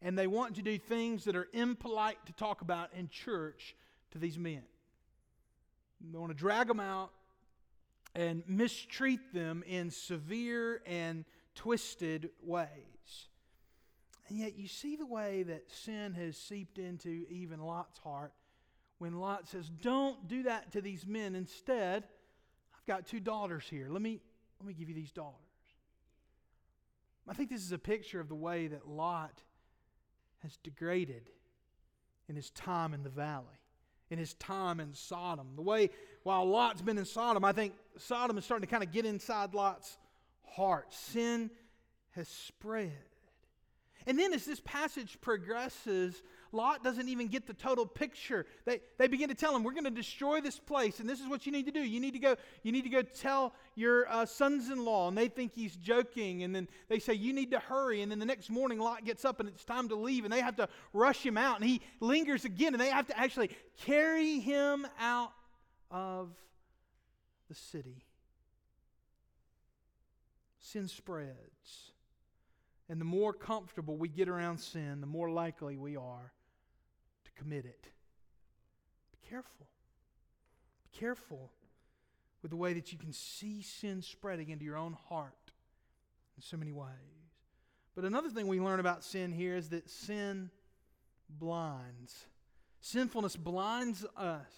and 0.03 0.17
they 0.17 0.27
want 0.27 0.57
to 0.57 0.63
do 0.63 0.79
things 0.79 1.25
that 1.25 1.37
are 1.37 1.49
impolite 1.53 2.25
to 2.27 2.33
talk 2.33 2.63
about 2.63 2.91
in 2.95 3.09
church 3.09 3.75
to 4.13 4.19
these 4.19 4.39
men. 4.39 4.63
They 6.01 6.19
want 6.19 6.33
to 6.33 6.39
drag 6.39 6.69
them 6.69 6.81
out 6.81 7.11
and 8.15 8.43
mistreat 8.47 9.33
them 9.35 9.63
in 9.67 9.91
severe 9.91 10.83
and 10.87 11.25
twisted 11.55 12.31
ways. 12.43 12.69
And 14.29 14.39
yet, 14.39 14.57
you 14.57 14.69
see 14.69 14.97
the 14.97 15.07
way 15.07 15.43
that 15.43 15.71
sin 15.71 16.15
has 16.15 16.37
seeped 16.37 16.79
into 16.79 17.27
even 17.29 17.61
Lot's 17.61 17.99
heart 17.99 18.33
when 18.99 19.19
Lot 19.19 19.49
says, 19.49 19.69
Don't 19.69 20.29
do 20.29 20.45
that 20.45 20.73
to 20.73 20.81
these 20.81 21.07
men. 21.07 21.35
Instead, 21.35 22.05
got 22.91 23.07
two 23.07 23.21
daughters 23.21 23.65
here. 23.71 23.87
Let 23.89 24.03
me, 24.03 24.21
let 24.59 24.67
me 24.67 24.75
give 24.75 24.89
you 24.89 24.97
these 24.97 25.13
daughters. 25.13 25.37
I 27.29 27.35
think 27.35 27.49
this 27.49 27.63
is 27.63 27.71
a 27.71 27.79
picture 27.79 28.19
of 28.19 28.29
the 28.29 28.35
way 28.35 28.67
that 28.67 28.89
Lot 28.89 29.43
has 30.43 30.57
degraded 30.65 31.31
in 32.29 32.35
his 32.35 32.51
time 32.51 32.93
in 32.93 33.05
the 33.05 33.09
valley, 33.09 33.61
in 34.11 34.19
his 34.19 34.35
time 34.35 34.81
in 34.81 34.93
Sodom. 34.93 35.53
The 35.55 35.63
way, 35.63 35.91
while 36.25 36.45
Lot's 36.45 36.83
been 36.83 36.99
in 36.99 37.05
Sodom, 37.05 37.45
I 37.45 37.53
think 37.53 37.75
Sodom 37.97 38.37
is 38.37 38.45
starting 38.45 38.67
to 38.67 38.71
kind 38.71 38.83
of 38.83 38.91
get 38.91 39.07
inside 39.07 39.55
Lot's 39.55 39.97
heart. 40.43 40.93
Sin 40.93 41.49
has 42.17 42.27
spread. 42.27 42.91
And 44.05 44.19
then 44.19 44.33
as 44.33 44.45
this 44.45 44.61
passage 44.65 45.17
progresses, 45.21 46.25
Lot 46.53 46.83
doesn't 46.83 47.09
even 47.09 47.29
get 47.29 47.47
the 47.47 47.55
total 47.55 47.87
picture. 47.87 48.47
They, 48.65 48.81
they 48.99 49.07
begin 49.07 49.29
to 49.29 49.35
tell 49.35 49.55
him, 49.55 49.63
we're 49.63 49.73
going 49.73 49.85
to 49.85 49.91
destroy 49.91 50.41
this 50.41 50.59
place, 50.59 51.01
and 51.01 51.09
this 51.09 51.21
is 51.21 51.29
what 51.29 51.47
you 51.47 51.53
need 51.53 51.67
to 51.67 51.73
do. 51.73 51.81
You 51.81 52.01
need 52.01 52.13
to 52.13 52.19
go, 52.19 52.37
you 52.63 52.73
need 52.73 52.83
to 52.83 52.91
go 52.91 53.03
tell 53.03 53.55
your 53.75 54.11
uh, 54.11 54.27
sons-in-law, 54.27 55.09
and 55.09 55.17
they 55.17 55.29
think 55.29 55.55
he's 55.55 55.77
joking, 55.77 56.43
and 56.43 56.55
then 56.55 56.69
they 56.89 56.99
say, 56.99 57.15
you 57.15 57.33
need 57.33 57.53
to 57.53 57.59
hurry, 57.59 58.03
and 58.03 58.11
then 58.11 58.19
the 58.19 58.27
next 58.27 58.51
morning 58.51 58.79
Lot 58.79 59.05
gets 59.05 59.25
up 59.25 59.41
and 59.41 59.49
it's 59.49 59.65
time 59.65 59.89
to 59.89 59.97
leave, 59.97 60.25
and 60.25 60.33
they 60.33 60.41
have 60.41 60.57
to 60.57 60.69
rush 60.93 61.25
him 61.25 61.37
out, 61.37 61.61
and 61.61 61.69
he 61.69 61.81
lingers 62.01 62.45
again, 62.45 62.75
and 62.75 62.81
they 62.81 62.91
have 62.91 63.07
to 63.07 63.19
actually 63.19 63.51
carry 63.85 64.41
him 64.41 64.87
out 64.99 65.33
of 65.91 66.31
the 67.49 67.55
city. 67.55 68.05
Sin 70.59 70.89
spreads. 70.89 71.93
And 72.89 73.01
the 73.01 73.05
more 73.05 73.33
comfortable 73.33 73.97
we 73.97 74.09
get 74.09 74.29
around 74.29 74.59
sin, 74.59 75.01
the 75.01 75.07
more 75.07 75.31
likely 75.31 75.77
we 75.77 75.97
are 75.97 76.33
commit 77.41 77.65
it. 77.65 77.89
Be 79.13 79.29
careful. 79.29 79.67
Be 80.93 80.99
careful 80.99 81.51
with 82.43 82.51
the 82.51 82.57
way 82.57 82.73
that 82.75 82.93
you 82.93 82.99
can 82.99 83.13
see 83.13 83.63
sin 83.63 84.03
spreading 84.03 84.51
into 84.51 84.65
your 84.65 84.77
own 84.77 84.97
heart 85.09 85.53
in 86.37 86.43
so 86.43 86.57
many 86.57 86.73
ways. 86.73 86.89
But 87.95 88.05
another 88.05 88.31
thing 88.31 88.47
we 88.47 88.61
learn 88.61 88.81
about 88.81 89.05
sin 89.05 89.33
here 89.33 89.57
is 89.57 89.71
that 89.71 89.91
sin 89.91 90.51
blinds. 91.29 92.27
Sinfulness 92.81 93.37
blinds 93.37 94.07
us. 94.17 94.49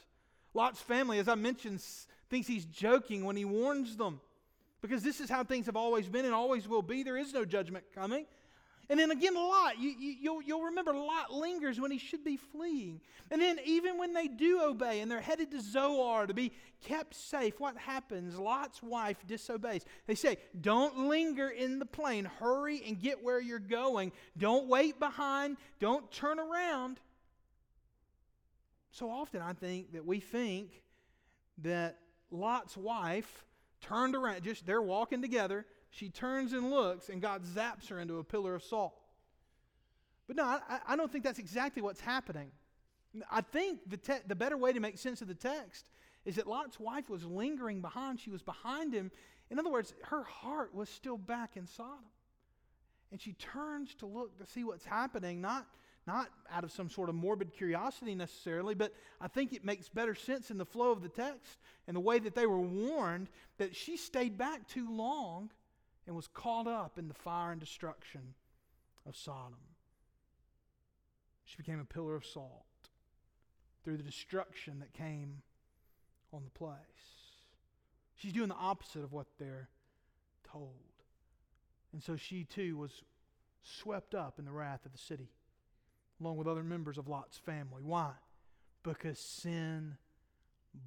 Lot's 0.54 0.80
family, 0.80 1.18
as 1.18 1.28
I 1.28 1.34
mentioned, 1.34 1.82
thinks 2.28 2.46
he's 2.46 2.66
joking 2.66 3.24
when 3.24 3.36
he 3.36 3.44
warns 3.44 3.96
them 3.96 4.20
because 4.80 5.02
this 5.02 5.20
is 5.20 5.30
how 5.30 5.44
things 5.44 5.66
have 5.66 5.76
always 5.76 6.08
been 6.08 6.24
and 6.24 6.34
always 6.34 6.68
will 6.68 6.82
be. 6.82 7.02
There 7.02 7.16
is 7.16 7.32
no 7.32 7.44
judgment 7.44 7.84
coming. 7.94 8.26
And 8.92 9.00
then 9.00 9.10
again, 9.10 9.34
Lot, 9.34 9.80
you, 9.80 9.94
you, 9.98 10.16
you'll, 10.20 10.42
you'll 10.42 10.64
remember 10.64 10.92
Lot 10.92 11.32
lingers 11.32 11.80
when 11.80 11.90
he 11.90 11.96
should 11.96 12.22
be 12.22 12.36
fleeing. 12.36 13.00
And 13.30 13.40
then 13.40 13.58
even 13.64 13.96
when 13.96 14.12
they 14.12 14.28
do 14.28 14.60
obey 14.62 15.00
and 15.00 15.10
they're 15.10 15.22
headed 15.22 15.50
to 15.52 15.62
Zoar 15.62 16.26
to 16.26 16.34
be 16.34 16.52
kept 16.82 17.14
safe, 17.14 17.58
what 17.58 17.74
happens? 17.78 18.38
Lot's 18.38 18.82
wife 18.82 19.16
disobeys. 19.26 19.86
They 20.06 20.14
say, 20.14 20.36
Don't 20.60 21.08
linger 21.08 21.48
in 21.48 21.78
the 21.78 21.86
plain. 21.86 22.26
Hurry 22.38 22.82
and 22.86 23.00
get 23.00 23.24
where 23.24 23.40
you're 23.40 23.58
going. 23.58 24.12
Don't 24.36 24.68
wait 24.68 25.00
behind. 25.00 25.56
Don't 25.80 26.12
turn 26.12 26.38
around. 26.38 27.00
So 28.90 29.10
often 29.10 29.40
I 29.40 29.54
think 29.54 29.94
that 29.94 30.04
we 30.04 30.20
think 30.20 30.82
that 31.62 31.96
Lot's 32.30 32.76
wife 32.76 33.46
turned 33.80 34.14
around, 34.14 34.42
just 34.42 34.66
they're 34.66 34.82
walking 34.82 35.22
together 35.22 35.64
she 35.92 36.08
turns 36.08 36.54
and 36.54 36.70
looks, 36.70 37.10
and 37.10 37.20
God 37.20 37.44
zaps 37.44 37.88
her 37.88 38.00
into 38.00 38.18
a 38.18 38.24
pillar 38.24 38.54
of 38.54 38.62
salt. 38.64 38.94
But 40.26 40.36
no, 40.36 40.44
I, 40.44 40.78
I 40.88 40.96
don't 40.96 41.12
think 41.12 41.22
that's 41.22 41.38
exactly 41.38 41.82
what's 41.82 42.00
happening. 42.00 42.50
I 43.30 43.42
think 43.42 43.80
the, 43.86 43.98
te- 43.98 44.24
the 44.26 44.34
better 44.34 44.56
way 44.56 44.72
to 44.72 44.80
make 44.80 44.96
sense 44.96 45.20
of 45.20 45.28
the 45.28 45.34
text 45.34 45.90
is 46.24 46.36
that 46.36 46.46
Lot's 46.46 46.80
wife 46.80 47.10
was 47.10 47.26
lingering 47.26 47.82
behind. 47.82 48.20
She 48.20 48.30
was 48.30 48.42
behind 48.42 48.94
him. 48.94 49.10
In 49.50 49.58
other 49.58 49.70
words, 49.70 49.92
her 50.04 50.22
heart 50.22 50.74
was 50.74 50.88
still 50.88 51.18
back 51.18 51.58
in 51.58 51.66
Sodom. 51.66 51.98
And 53.10 53.20
she 53.20 53.34
turns 53.34 53.94
to 53.96 54.06
look 54.06 54.38
to 54.38 54.46
see 54.46 54.64
what's 54.64 54.86
happening, 54.86 55.42
not, 55.42 55.66
not 56.06 56.28
out 56.50 56.64
of 56.64 56.72
some 56.72 56.88
sort 56.88 57.10
of 57.10 57.14
morbid 57.14 57.52
curiosity 57.52 58.14
necessarily, 58.14 58.74
but 58.74 58.94
I 59.20 59.28
think 59.28 59.52
it 59.52 59.62
makes 59.62 59.90
better 59.90 60.14
sense 60.14 60.50
in 60.50 60.56
the 60.56 60.64
flow 60.64 60.90
of 60.90 61.02
the 61.02 61.10
text 61.10 61.58
and 61.86 61.94
the 61.94 62.00
way 62.00 62.18
that 62.18 62.34
they 62.34 62.46
were 62.46 62.60
warned 62.60 63.28
that 63.58 63.76
she 63.76 63.98
stayed 63.98 64.38
back 64.38 64.66
too 64.66 64.90
long 64.90 65.50
and 66.06 66.16
was 66.16 66.26
caught 66.26 66.66
up 66.66 66.98
in 66.98 67.08
the 67.08 67.14
fire 67.14 67.52
and 67.52 67.60
destruction 67.60 68.34
of 69.06 69.16
Sodom. 69.16 69.54
She 71.44 71.56
became 71.56 71.80
a 71.80 71.84
pillar 71.84 72.14
of 72.14 72.24
salt 72.24 72.64
through 73.84 73.96
the 73.96 74.02
destruction 74.02 74.78
that 74.80 74.92
came 74.92 75.42
on 76.32 76.44
the 76.44 76.50
place. 76.50 76.78
She's 78.14 78.32
doing 78.32 78.48
the 78.48 78.54
opposite 78.54 79.02
of 79.02 79.12
what 79.12 79.26
they're 79.38 79.68
told. 80.50 80.76
And 81.92 82.02
so 82.02 82.16
she 82.16 82.44
too 82.44 82.76
was 82.76 83.02
swept 83.62 84.14
up 84.14 84.38
in 84.38 84.44
the 84.44 84.52
wrath 84.52 84.86
of 84.86 84.92
the 84.92 84.98
city, 84.98 85.28
along 86.20 86.36
with 86.36 86.46
other 86.46 86.62
members 86.62 86.98
of 86.98 87.08
Lot's 87.08 87.38
family. 87.38 87.82
Why? 87.82 88.12
Because 88.82 89.18
sin 89.18 89.96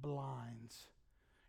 blinds. 0.02 0.86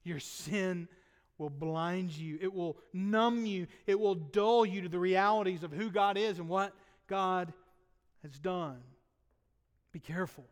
Your 0.03 0.19
sin 0.19 0.87
will 1.37 1.49
blind 1.49 2.11
you, 2.11 2.37
it 2.41 2.53
will 2.53 2.77
numb 2.93 3.45
you, 3.45 3.67
it 3.85 3.99
will 3.99 4.15
dull 4.15 4.65
you 4.65 4.81
to 4.81 4.89
the 4.89 4.99
realities 4.99 5.63
of 5.63 5.71
who 5.71 5.89
God 5.91 6.17
is 6.17 6.39
and 6.39 6.49
what 6.49 6.73
God 7.07 7.53
has 8.23 8.37
done. 8.39 8.79
Be 9.91 9.99
careful. 9.99 10.45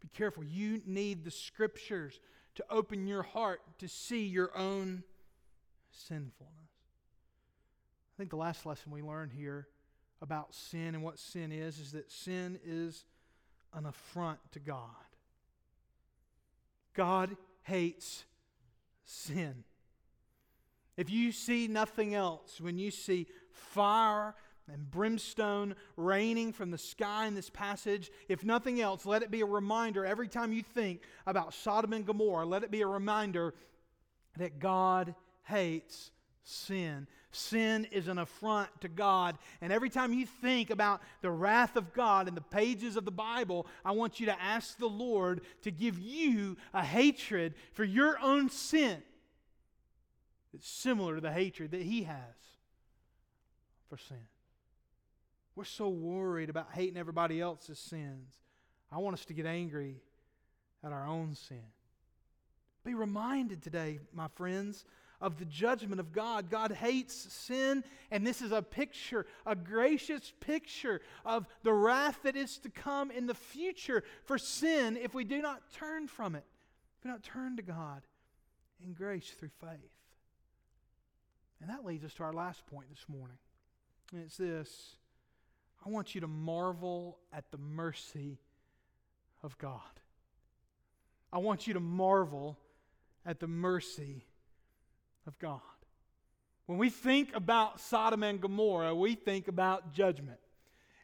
Be 0.00 0.08
careful. 0.08 0.44
You 0.44 0.82
need 0.86 1.24
the 1.24 1.30
scriptures 1.30 2.20
to 2.56 2.64
open 2.70 3.06
your 3.06 3.22
heart 3.22 3.60
to 3.78 3.88
see 3.88 4.26
your 4.26 4.56
own 4.56 5.02
sinfulness. 5.90 6.52
I 8.14 8.16
think 8.16 8.30
the 8.30 8.36
last 8.36 8.64
lesson 8.64 8.92
we 8.92 9.02
learn 9.02 9.30
here 9.30 9.68
about 10.22 10.54
sin 10.54 10.94
and 10.94 11.02
what 11.02 11.18
sin 11.18 11.52
is 11.52 11.78
is 11.78 11.92
that 11.92 12.10
sin 12.10 12.58
is 12.64 13.04
an 13.74 13.86
affront 13.86 14.38
to 14.52 14.58
God. 14.58 14.88
God 16.94 17.36
hates 17.62 18.24
sin. 19.04 19.64
If 20.96 21.10
you 21.10 21.32
see 21.32 21.68
nothing 21.68 22.14
else, 22.14 22.60
when 22.60 22.78
you 22.78 22.90
see 22.90 23.26
fire 23.50 24.34
and 24.72 24.90
brimstone 24.90 25.74
raining 25.96 26.52
from 26.52 26.70
the 26.70 26.78
sky 26.78 27.26
in 27.26 27.34
this 27.34 27.50
passage. 27.50 28.10
If 28.28 28.44
nothing 28.44 28.80
else, 28.80 29.06
let 29.06 29.22
it 29.22 29.30
be 29.30 29.40
a 29.40 29.46
reminder 29.46 30.04
every 30.04 30.28
time 30.28 30.52
you 30.52 30.62
think 30.62 31.02
about 31.26 31.54
Sodom 31.54 31.92
and 31.92 32.06
Gomorrah, 32.06 32.46
let 32.46 32.64
it 32.64 32.70
be 32.70 32.82
a 32.82 32.86
reminder 32.86 33.54
that 34.38 34.58
God 34.58 35.14
hates 35.44 36.10
sin. 36.42 37.06
Sin 37.30 37.86
is 37.92 38.08
an 38.08 38.18
affront 38.18 38.68
to 38.80 38.88
God. 38.88 39.36
And 39.60 39.72
every 39.72 39.90
time 39.90 40.12
you 40.12 40.26
think 40.26 40.70
about 40.70 41.02
the 41.20 41.30
wrath 41.30 41.76
of 41.76 41.92
God 41.92 42.28
in 42.28 42.34
the 42.34 42.40
pages 42.40 42.96
of 42.96 43.04
the 43.04 43.10
Bible, 43.10 43.66
I 43.84 43.92
want 43.92 44.20
you 44.20 44.26
to 44.26 44.42
ask 44.42 44.78
the 44.78 44.88
Lord 44.88 45.42
to 45.62 45.70
give 45.70 45.98
you 45.98 46.56
a 46.72 46.82
hatred 46.82 47.54
for 47.72 47.84
your 47.84 48.18
own 48.20 48.48
sin 48.48 49.02
that's 50.56 50.68
similar 50.68 51.16
to 51.16 51.20
the 51.20 51.32
hatred 51.32 51.72
that 51.72 51.82
He 51.82 52.04
has 52.04 52.16
for 53.90 53.98
sin. 53.98 54.16
We're 55.54 55.64
so 55.64 55.88
worried 55.88 56.48
about 56.48 56.68
hating 56.72 56.96
everybody 56.96 57.40
else's 57.40 57.78
sins. 57.78 58.32
I 58.90 58.98
want 58.98 59.14
us 59.14 59.24
to 59.26 59.34
get 59.34 59.44
angry 59.44 59.96
at 60.82 60.92
our 60.92 61.06
own 61.06 61.34
sin. 61.34 61.62
Be 62.84 62.94
reminded 62.94 63.62
today, 63.62 63.98
my 64.14 64.28
friends, 64.34 64.84
of 65.20 65.38
the 65.38 65.44
judgment 65.44 66.00
of 66.00 66.12
God. 66.12 66.48
God 66.50 66.72
hates 66.72 67.14
sin, 67.14 67.84
and 68.10 68.26
this 68.26 68.40
is 68.40 68.52
a 68.52 68.62
picture, 68.62 69.26
a 69.44 69.54
gracious 69.54 70.32
picture 70.40 71.02
of 71.24 71.46
the 71.64 71.72
wrath 71.72 72.20
that 72.22 72.36
is 72.36 72.58
to 72.58 72.70
come 72.70 73.10
in 73.10 73.26
the 73.26 73.34
future 73.34 74.04
for 74.24 74.38
sin 74.38 74.96
if 74.96 75.14
we 75.14 75.24
do 75.24 75.42
not 75.42 75.62
turn 75.74 76.06
from 76.08 76.34
it, 76.34 76.44
if 76.98 77.04
we 77.04 77.08
do 77.08 77.12
not 77.12 77.22
turn 77.22 77.56
to 77.56 77.62
God 77.62 78.02
in 78.84 78.94
grace 78.94 79.30
through 79.38 79.50
faith. 79.60 79.95
And 81.60 81.70
that 81.70 81.84
leads 81.84 82.04
us 82.04 82.14
to 82.14 82.22
our 82.22 82.32
last 82.32 82.66
point 82.66 82.88
this 82.90 83.04
morning. 83.08 83.38
And 84.12 84.22
it's 84.22 84.36
this 84.36 84.96
I 85.84 85.88
want 85.88 86.14
you 86.14 86.20
to 86.20 86.26
marvel 86.26 87.18
at 87.32 87.50
the 87.50 87.58
mercy 87.58 88.38
of 89.42 89.56
God. 89.58 89.80
I 91.32 91.38
want 91.38 91.66
you 91.66 91.74
to 91.74 91.80
marvel 91.80 92.58
at 93.24 93.40
the 93.40 93.46
mercy 93.46 94.24
of 95.26 95.38
God. 95.38 95.60
When 96.66 96.78
we 96.78 96.90
think 96.90 97.34
about 97.34 97.80
Sodom 97.80 98.22
and 98.22 98.40
Gomorrah, 98.40 98.94
we 98.94 99.14
think 99.14 99.48
about 99.48 99.92
judgment. 99.92 100.38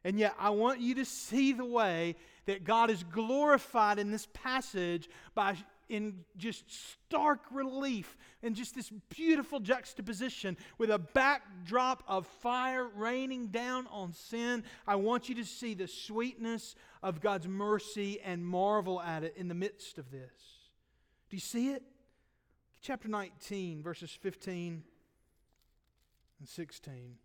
And 0.04 0.18
yet, 0.18 0.34
I 0.38 0.50
want 0.50 0.80
you 0.80 0.96
to 0.96 1.04
see 1.04 1.52
the 1.52 1.64
way 1.64 2.16
that 2.46 2.64
God 2.64 2.90
is 2.90 3.04
glorified 3.04 4.00
in 4.00 4.10
this 4.10 4.26
passage 4.32 5.08
by 5.34 5.56
in 5.92 6.24
just 6.38 6.64
stark 6.72 7.40
relief 7.50 8.16
and 8.42 8.56
just 8.56 8.74
this 8.74 8.90
beautiful 9.10 9.60
juxtaposition 9.60 10.56
with 10.78 10.90
a 10.90 10.98
backdrop 10.98 12.02
of 12.08 12.26
fire 12.26 12.88
raining 12.96 13.48
down 13.48 13.86
on 13.88 14.14
sin. 14.14 14.64
I 14.86 14.96
want 14.96 15.28
you 15.28 15.34
to 15.34 15.44
see 15.44 15.74
the 15.74 15.86
sweetness 15.86 16.74
of 17.02 17.20
God's 17.20 17.46
mercy 17.46 18.18
and 18.24 18.44
marvel 18.44 19.02
at 19.02 19.22
it 19.22 19.34
in 19.36 19.48
the 19.48 19.54
midst 19.54 19.98
of 19.98 20.10
this. 20.10 20.32
Do 21.28 21.36
you 21.36 21.40
see 21.40 21.72
it? 21.72 21.82
Chapter 22.80 23.08
19, 23.08 23.82
verses 23.82 24.10
15 24.10 24.82
and 26.38 26.48
16. 26.48 27.16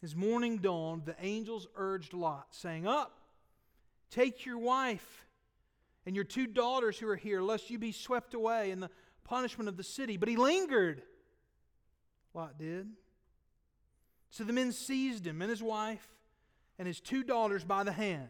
As 0.00 0.14
morning 0.14 0.58
dawned, 0.58 1.06
the 1.06 1.16
angels 1.20 1.66
urged 1.74 2.12
Lot, 2.12 2.48
saying, 2.52 2.86
Up, 2.86 3.18
take 4.10 4.46
your 4.46 4.58
wife 4.58 5.23
and 6.06 6.14
your 6.14 6.24
two 6.24 6.46
daughters 6.46 6.98
who 6.98 7.08
are 7.08 7.16
here, 7.16 7.40
lest 7.40 7.70
you 7.70 7.78
be 7.78 7.92
swept 7.92 8.34
away 8.34 8.70
in 8.70 8.80
the 8.80 8.90
punishment 9.24 9.68
of 9.68 9.76
the 9.76 9.82
city. 9.82 10.16
But 10.16 10.28
he 10.28 10.36
lingered. 10.36 11.02
Lot 12.34 12.58
did. 12.58 12.88
So 14.30 14.44
the 14.44 14.52
men 14.52 14.72
seized 14.72 15.26
him 15.26 15.40
and 15.40 15.50
his 15.50 15.62
wife 15.62 16.06
and 16.78 16.88
his 16.88 17.00
two 17.00 17.22
daughters 17.22 17.64
by 17.64 17.84
the 17.84 17.92
hand, 17.92 18.28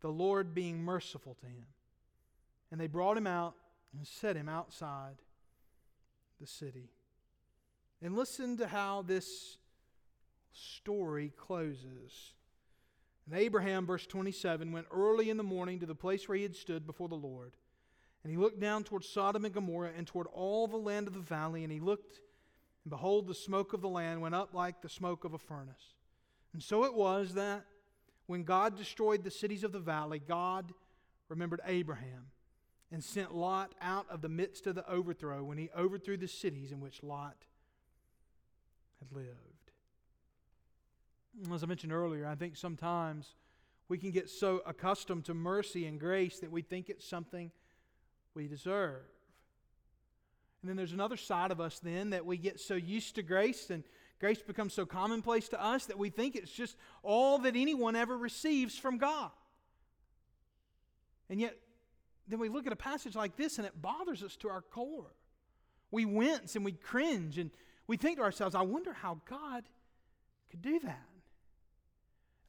the 0.00 0.10
Lord 0.10 0.54
being 0.54 0.82
merciful 0.82 1.34
to 1.40 1.46
him. 1.46 1.66
And 2.70 2.80
they 2.80 2.88
brought 2.88 3.16
him 3.16 3.26
out 3.26 3.54
and 3.96 4.06
set 4.06 4.36
him 4.36 4.48
outside 4.48 5.16
the 6.40 6.46
city. 6.46 6.90
And 8.02 8.16
listen 8.16 8.56
to 8.56 8.66
how 8.66 9.02
this 9.02 9.58
story 10.52 11.32
closes. 11.36 12.34
And 13.26 13.38
Abraham, 13.38 13.86
verse 13.86 14.06
27, 14.06 14.72
went 14.72 14.86
early 14.90 15.30
in 15.30 15.36
the 15.36 15.42
morning 15.42 15.78
to 15.80 15.86
the 15.86 15.94
place 15.94 16.28
where 16.28 16.36
he 16.36 16.42
had 16.42 16.56
stood 16.56 16.86
before 16.86 17.08
the 17.08 17.14
Lord. 17.14 17.52
And 18.24 18.30
he 18.30 18.36
looked 18.36 18.60
down 18.60 18.84
toward 18.84 19.04
Sodom 19.04 19.44
and 19.44 19.54
Gomorrah 19.54 19.92
and 19.96 20.06
toward 20.06 20.26
all 20.32 20.66
the 20.66 20.76
land 20.76 21.06
of 21.06 21.14
the 21.14 21.20
valley, 21.20 21.64
and 21.64 21.72
he 21.72 21.80
looked, 21.80 22.20
and 22.84 22.90
behold, 22.90 23.26
the 23.26 23.34
smoke 23.34 23.72
of 23.72 23.80
the 23.80 23.88
land 23.88 24.20
went 24.20 24.34
up 24.34 24.54
like 24.54 24.80
the 24.80 24.88
smoke 24.88 25.24
of 25.24 25.34
a 25.34 25.38
furnace. 25.38 25.94
And 26.52 26.62
so 26.62 26.84
it 26.84 26.94
was 26.94 27.34
that 27.34 27.64
when 28.26 28.44
God 28.44 28.76
destroyed 28.76 29.24
the 29.24 29.30
cities 29.30 29.64
of 29.64 29.72
the 29.72 29.80
valley, 29.80 30.20
God 30.20 30.72
remembered 31.28 31.60
Abraham 31.66 32.26
and 32.90 33.02
sent 33.02 33.34
Lot 33.34 33.74
out 33.80 34.06
of 34.10 34.20
the 34.20 34.28
midst 34.28 34.66
of 34.66 34.74
the 34.74 34.88
overthrow 34.88 35.42
when 35.42 35.58
he 35.58 35.70
overthrew 35.76 36.16
the 36.16 36.28
cities 36.28 36.72
in 36.72 36.80
which 36.80 37.02
Lot 37.02 37.36
had 39.00 39.16
lived. 39.16 39.51
As 41.52 41.62
I 41.62 41.66
mentioned 41.66 41.92
earlier, 41.92 42.26
I 42.26 42.34
think 42.34 42.56
sometimes 42.56 43.34
we 43.88 43.98
can 43.98 44.10
get 44.10 44.28
so 44.28 44.62
accustomed 44.66 45.24
to 45.26 45.34
mercy 45.34 45.86
and 45.86 45.98
grace 45.98 46.38
that 46.40 46.50
we 46.50 46.62
think 46.62 46.88
it's 46.88 47.06
something 47.06 47.50
we 48.34 48.48
deserve. 48.48 49.02
And 50.60 50.68
then 50.68 50.76
there's 50.76 50.92
another 50.92 51.16
side 51.16 51.50
of 51.50 51.60
us 51.60 51.78
then 51.80 52.10
that 52.10 52.24
we 52.24 52.36
get 52.36 52.60
so 52.60 52.74
used 52.74 53.16
to 53.16 53.22
grace 53.22 53.70
and 53.70 53.82
grace 54.20 54.40
becomes 54.40 54.72
so 54.72 54.86
commonplace 54.86 55.48
to 55.48 55.62
us 55.62 55.86
that 55.86 55.98
we 55.98 56.10
think 56.10 56.36
it's 56.36 56.52
just 56.52 56.76
all 57.02 57.38
that 57.38 57.56
anyone 57.56 57.96
ever 57.96 58.16
receives 58.16 58.78
from 58.78 58.98
God. 58.98 59.30
And 61.28 61.40
yet, 61.40 61.56
then 62.28 62.38
we 62.38 62.48
look 62.48 62.66
at 62.66 62.72
a 62.72 62.76
passage 62.76 63.16
like 63.16 63.36
this 63.36 63.58
and 63.58 63.66
it 63.66 63.80
bothers 63.82 64.22
us 64.22 64.36
to 64.36 64.48
our 64.48 64.62
core. 64.62 65.12
We 65.90 66.04
wince 66.04 66.54
and 66.54 66.64
we 66.64 66.72
cringe 66.72 67.38
and 67.38 67.50
we 67.86 67.96
think 67.96 68.18
to 68.18 68.22
ourselves, 68.22 68.54
I 68.54 68.62
wonder 68.62 68.92
how 68.92 69.20
God 69.28 69.64
could 70.50 70.62
do 70.62 70.78
that. 70.80 71.08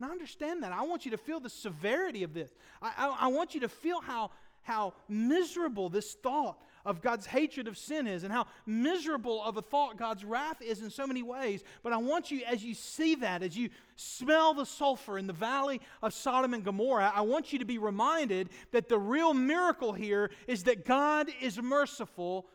And 0.04 0.12
I 0.12 0.14
understand 0.14 0.64
that. 0.64 0.74
I 0.74 0.82
want 0.82 1.06
you 1.06 1.12
to 1.12 1.18
feel 1.18 1.40
the 1.40 1.50
severity 1.50 2.24
of 2.24 2.34
this. 2.34 2.52
I, 2.82 2.92
I, 2.98 3.18
I, 3.22 3.28
want 3.28 3.56
you 3.56 3.62
to 3.62 3.70
feel 3.70 4.02
how, 4.02 4.32
how 4.64 4.96
miserable 5.08 5.88
this 5.88 6.16
thought 6.16 6.62
of 6.84 7.02
God's 7.02 7.26
hatred 7.26 7.70
of 7.70 7.78
sin 7.78 8.06
is 8.06 8.26
and 8.26 8.34
how 8.34 8.48
miserable 8.66 9.42
of 9.42 9.56
a 9.56 9.62
thought 9.62 9.98
God's 9.98 10.26
wrath 10.26 10.62
is 10.62 10.82
in 10.82 10.90
so 10.90 11.08
many 11.08 11.24
ways. 11.24 11.64
But 11.84 11.94
I 11.94 11.98
want 11.98 12.32
you, 12.32 12.42
as 12.46 12.66
you 12.66 12.74
see 12.74 13.16
that, 13.16 13.44
as 13.44 13.56
you 13.56 13.70
smell 13.96 14.54
the 14.54 14.66
sulfur 14.66 15.18
in 15.18 15.26
the 15.26 15.32
valley 15.32 15.80
of 16.02 16.14
Sodom 16.14 16.54
and 16.54 16.66
Gomorrah, 16.66 17.14
I 17.16 17.22
want 17.22 17.54
you 17.54 17.60
to 17.60 17.66
be 17.66 17.78
reminded 17.78 18.50
that 18.74 18.90
the 18.90 19.00
real 19.00 19.34
miracle 19.34 19.94
here 19.94 20.32
is 20.48 20.64
that 20.66 20.84
God 20.84 21.30
is 21.40 21.62
merciful 21.62 22.46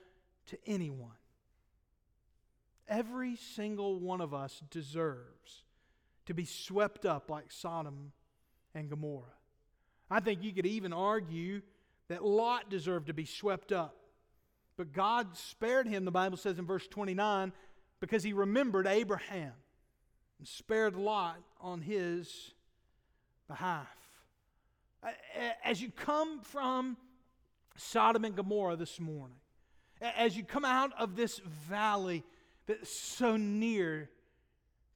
to 0.49 0.59
anyone. 0.67 1.17
Every 2.87 3.37
single 3.37 3.99
one 4.01 4.21
of 4.21 4.35
us 4.35 4.61
deserves 4.71 5.65
to 6.29 6.35
be 6.35 6.45
swept 6.45 7.07
up 7.07 7.31
like 7.31 7.51
Sodom 7.51 8.13
and 8.75 8.91
Gomorrah. 8.91 9.33
I 10.11 10.21
think 10.21 10.43
you 10.43 10.53
could 10.53 10.67
even 10.67 10.93
argue 10.93 11.63
that 12.09 12.23
Lot 12.23 12.69
deserved 12.69 13.07
to 13.07 13.15
be 13.15 13.25
swept 13.25 13.73
up. 13.73 13.97
But 14.77 14.93
God 14.93 15.37
spared 15.39 15.89
him, 15.89 16.05
the 16.05 16.11
Bible 16.11 16.37
says 16.37 16.59
in 16.59 16.67
verse 16.67 16.87
29, 16.87 17.53
because 18.01 18.23
he 18.23 18.35
remembered 18.35 18.87
Abraham 18.87 19.53
and 20.39 20.47
spared 20.47 20.97
Lot 20.97 21.39
on 21.63 21.81
his 21.81 22.53
behalf. 23.49 23.89
As 25.65 25.81
you 25.81 25.91
come 25.91 26.41
from 26.43 26.99
Sodom 27.77 28.27
and 28.27 28.37
Gomorrah 28.37 28.77
this 28.77 29.01
morning, 29.01 29.39
as 30.01 30.37
you 30.37 30.45
come 30.45 30.67
out 30.67 30.93
of 30.99 31.17
this 31.17 31.39
valley 31.39 32.23
that's 32.67 33.01
so 33.01 33.39
near 33.39 34.11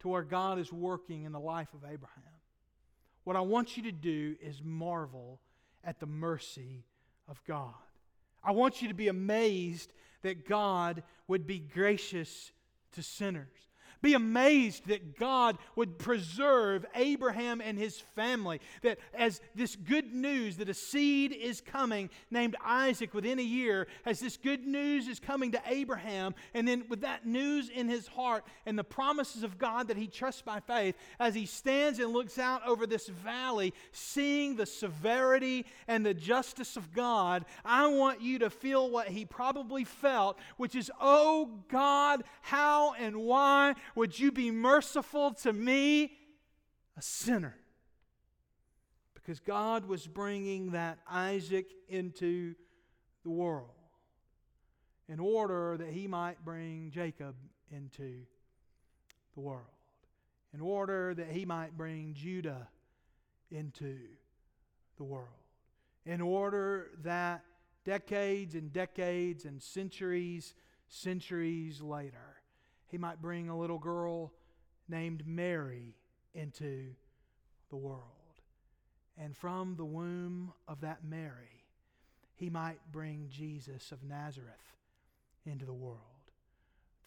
to 0.02 0.08
where 0.08 0.22
God 0.22 0.58
is 0.58 0.72
working 0.72 1.24
in 1.24 1.32
the 1.32 1.40
life 1.40 1.68
of 1.74 1.84
Abraham. 1.84 2.22
What 3.24 3.36
I 3.36 3.40
want 3.40 3.76
you 3.76 3.84
to 3.84 3.92
do 3.92 4.36
is 4.42 4.60
marvel 4.62 5.40
at 5.84 6.00
the 6.00 6.06
mercy 6.06 6.84
of 7.28 7.42
God. 7.46 7.72
I 8.42 8.50
want 8.50 8.82
you 8.82 8.88
to 8.88 8.94
be 8.94 9.08
amazed 9.08 9.92
that 10.22 10.46
God 10.46 11.04
would 11.28 11.46
be 11.46 11.60
gracious 11.60 12.50
to 12.92 13.02
sinners. 13.02 13.46
Be 14.02 14.14
amazed 14.14 14.88
that 14.88 15.16
God 15.16 15.58
would 15.76 15.98
preserve 15.98 16.84
Abraham 16.94 17.60
and 17.60 17.78
his 17.78 17.98
family. 18.16 18.60
That 18.82 18.98
as 19.14 19.40
this 19.54 19.76
good 19.76 20.12
news 20.12 20.56
that 20.56 20.68
a 20.68 20.74
seed 20.74 21.32
is 21.32 21.60
coming 21.60 22.10
named 22.30 22.56
Isaac 22.64 23.14
within 23.14 23.38
a 23.38 23.42
year, 23.42 23.86
as 24.04 24.18
this 24.18 24.36
good 24.36 24.66
news 24.66 25.06
is 25.06 25.20
coming 25.20 25.52
to 25.52 25.62
Abraham, 25.66 26.34
and 26.52 26.66
then 26.66 26.84
with 26.88 27.02
that 27.02 27.26
news 27.26 27.68
in 27.68 27.88
his 27.88 28.08
heart 28.08 28.44
and 28.66 28.76
the 28.78 28.84
promises 28.84 29.44
of 29.44 29.56
God 29.56 29.88
that 29.88 29.96
he 29.96 30.08
trusts 30.08 30.42
by 30.42 30.58
faith, 30.58 30.96
as 31.20 31.34
he 31.34 31.46
stands 31.46 31.98
and 32.00 32.12
looks 32.12 32.38
out 32.38 32.66
over 32.66 32.86
this 32.86 33.06
valley, 33.06 33.72
seeing 33.92 34.56
the 34.56 34.66
severity 34.66 35.64
and 35.86 36.04
the 36.04 36.14
justice 36.14 36.76
of 36.76 36.92
God, 36.92 37.44
I 37.64 37.86
want 37.86 38.20
you 38.20 38.40
to 38.40 38.50
feel 38.50 38.90
what 38.90 39.08
he 39.08 39.24
probably 39.24 39.84
felt, 39.84 40.38
which 40.56 40.74
is, 40.74 40.90
oh 41.00 41.50
God, 41.68 42.24
how 42.40 42.94
and 42.94 43.16
why 43.16 43.74
would 43.94 44.18
you 44.18 44.32
be 44.32 44.50
merciful 44.50 45.32
to 45.34 45.52
me, 45.52 46.12
a 46.96 47.02
sinner? 47.02 47.56
Because 49.14 49.40
God 49.40 49.86
was 49.86 50.06
bringing 50.06 50.72
that 50.72 50.98
Isaac 51.08 51.66
into 51.88 52.54
the 53.22 53.30
world 53.30 53.70
in 55.08 55.20
order 55.20 55.76
that 55.76 55.88
he 55.88 56.06
might 56.06 56.44
bring 56.44 56.90
Jacob 56.90 57.34
into 57.70 58.22
the 59.34 59.40
world, 59.40 59.66
in 60.54 60.60
order 60.60 61.14
that 61.14 61.28
he 61.28 61.44
might 61.44 61.76
bring 61.76 62.14
Judah 62.14 62.68
into 63.50 63.98
the 64.96 65.04
world, 65.04 65.28
in 66.06 66.20
order 66.20 66.90
that 67.02 67.44
decades 67.84 68.54
and 68.54 68.72
decades 68.72 69.44
and 69.44 69.62
centuries, 69.62 70.54
centuries 70.88 71.80
later, 71.80 72.31
he 72.92 72.98
might 72.98 73.22
bring 73.22 73.48
a 73.48 73.58
little 73.58 73.78
girl 73.78 74.34
named 74.86 75.26
Mary 75.26 75.96
into 76.34 76.90
the 77.70 77.76
world. 77.76 78.02
And 79.16 79.34
from 79.34 79.76
the 79.76 79.84
womb 79.84 80.52
of 80.68 80.82
that 80.82 81.02
Mary, 81.02 81.64
he 82.34 82.50
might 82.50 82.80
bring 82.92 83.28
Jesus 83.30 83.92
of 83.92 84.04
Nazareth 84.04 84.76
into 85.46 85.64
the 85.64 85.72
world. 85.72 85.98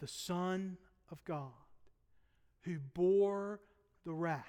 The 0.00 0.08
Son 0.08 0.76
of 1.12 1.24
God, 1.24 1.52
who 2.62 2.78
bore 2.92 3.60
the 4.04 4.12
wrath 4.12 4.44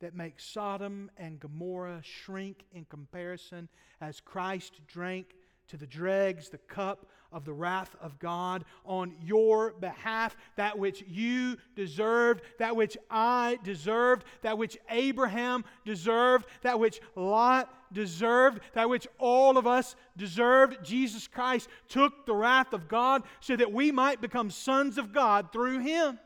that 0.00 0.16
makes 0.16 0.46
Sodom 0.46 1.10
and 1.18 1.38
Gomorrah 1.38 2.00
shrink 2.02 2.64
in 2.72 2.86
comparison 2.86 3.68
as 4.00 4.20
Christ 4.20 4.80
drank 4.86 5.34
to 5.70 5.76
the 5.76 5.86
dregs 5.86 6.48
the 6.48 6.58
cup 6.58 7.06
of 7.32 7.44
the 7.44 7.52
wrath 7.52 7.94
of 8.00 8.18
God 8.18 8.64
on 8.84 9.14
your 9.22 9.72
behalf, 9.72 10.36
that 10.56 10.76
which 10.76 11.04
you 11.06 11.56
deserved, 11.76 12.42
that 12.58 12.74
which 12.74 12.98
I 13.08 13.58
deserved, 13.62 14.24
that 14.42 14.58
which 14.58 14.76
Abraham 14.90 15.64
deserved, 15.84 16.46
that 16.62 16.80
which 16.80 17.00
Lot 17.14 17.72
deserved, 17.92 18.60
that 18.72 18.88
which 18.88 19.06
all 19.18 19.58
of 19.58 19.66
us 19.66 19.94
deserved. 20.16 20.84
Jesus 20.84 21.28
Christ 21.28 21.68
took 21.88 22.26
the 22.26 22.34
wrath 22.34 22.72
of 22.72 22.88
God 22.88 23.22
so 23.38 23.54
that 23.54 23.72
we 23.72 23.92
might 23.92 24.20
become 24.20 24.50
sons 24.50 24.98
of 24.98 25.12
God 25.12 25.52
through 25.52 25.78
him. 25.78 26.18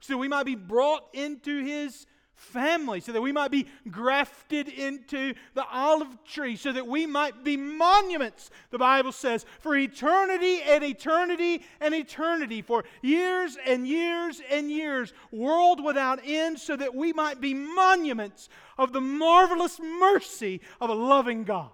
So 0.00 0.16
we 0.16 0.28
might 0.28 0.46
be 0.46 0.54
brought 0.56 1.08
into 1.12 1.64
his 1.64 2.06
family, 2.42 3.00
so 3.00 3.12
that 3.12 3.22
we 3.22 3.32
might 3.32 3.50
be 3.50 3.66
grafted 3.90 4.68
into 4.68 5.34
the 5.54 5.64
olive 5.70 6.24
tree, 6.24 6.56
so 6.56 6.72
that 6.72 6.86
we 6.86 7.06
might 7.06 7.44
be 7.44 7.56
monuments, 7.56 8.50
the 8.70 8.78
Bible 8.78 9.12
says, 9.12 9.46
for 9.60 9.76
eternity 9.76 10.60
and 10.62 10.84
eternity 10.84 11.64
and 11.80 11.94
eternity, 11.94 12.60
for 12.60 12.84
years 13.00 13.56
and 13.64 13.86
years 13.86 14.42
and 14.50 14.70
years, 14.70 15.12
world 15.30 15.82
without 15.82 16.20
end, 16.24 16.58
so 16.58 16.76
that 16.76 16.94
we 16.94 17.12
might 17.12 17.40
be 17.40 17.54
monuments 17.54 18.48
of 18.76 18.92
the 18.92 19.00
marvelous 19.00 19.80
mercy 19.80 20.60
of 20.80 20.90
a 20.90 20.94
loving 20.94 21.44
God. 21.44 21.70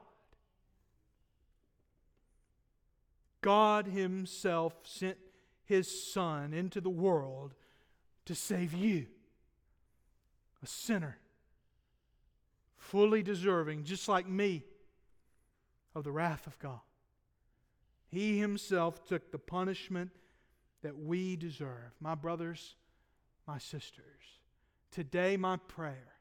God 3.41 3.87
Himself 3.87 4.75
sent 4.85 5.17
His 5.65 6.13
Son 6.13 6.53
into 6.53 6.81
the 6.81 6.91
world 6.91 7.55
to 8.27 8.35
save 8.35 8.75
you 8.75 9.07
a 10.63 10.67
sinner, 10.67 11.19
fully 12.77 13.23
deserving, 13.23 13.85
just 13.85 14.09
like 14.09 14.29
me, 14.29 14.65
of 15.95 16.05
the 16.05 16.13
wrath 16.13 16.47
of 16.47 16.59
God. 16.59 16.81
He 18.09 18.39
himself 18.39 19.05
took 19.05 19.31
the 19.31 19.39
punishment 19.39 20.11
that 20.83 20.97
we 20.97 21.37
deserve. 21.37 21.93
My 22.01 22.15
brothers, 22.15 22.77
my 23.47 23.59
sisters, 23.59 24.05
today 24.91 25.37
my 25.37 25.57
prayer 25.57 26.15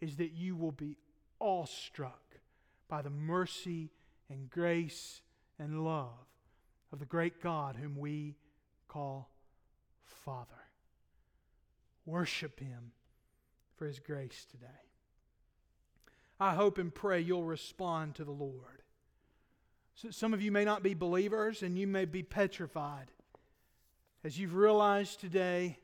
is 0.00 0.16
that 0.16 0.32
you 0.32 0.56
will 0.56 0.72
be 0.72 0.96
awestruck 1.38 2.20
by 2.88 3.02
the 3.02 3.10
mercy 3.10 3.90
and 4.28 4.50
grace 4.50 5.22
and 5.58 5.84
love 5.84 6.26
of 6.92 6.98
the 6.98 7.06
great 7.06 7.40
God 7.40 7.76
whom 7.76 7.96
we 7.96 8.36
call 8.88 9.30
Father. 10.02 10.46
Worship 12.04 12.58
Him 12.58 12.92
for 13.82 13.88
His 13.88 13.98
grace 13.98 14.46
today. 14.48 14.66
I 16.38 16.54
hope 16.54 16.78
and 16.78 16.94
pray 16.94 17.20
you'll 17.20 17.42
respond 17.42 18.14
to 18.14 18.24
the 18.24 18.30
Lord. 18.30 18.84
So 19.96 20.12
some 20.12 20.32
of 20.32 20.40
you 20.40 20.52
may 20.52 20.64
not 20.64 20.84
be 20.84 20.94
believers 20.94 21.64
and 21.64 21.76
you 21.76 21.88
may 21.88 22.04
be 22.04 22.22
petrified 22.22 23.10
as 24.22 24.38
you've 24.38 24.54
realized 24.54 25.18
today 25.18 25.80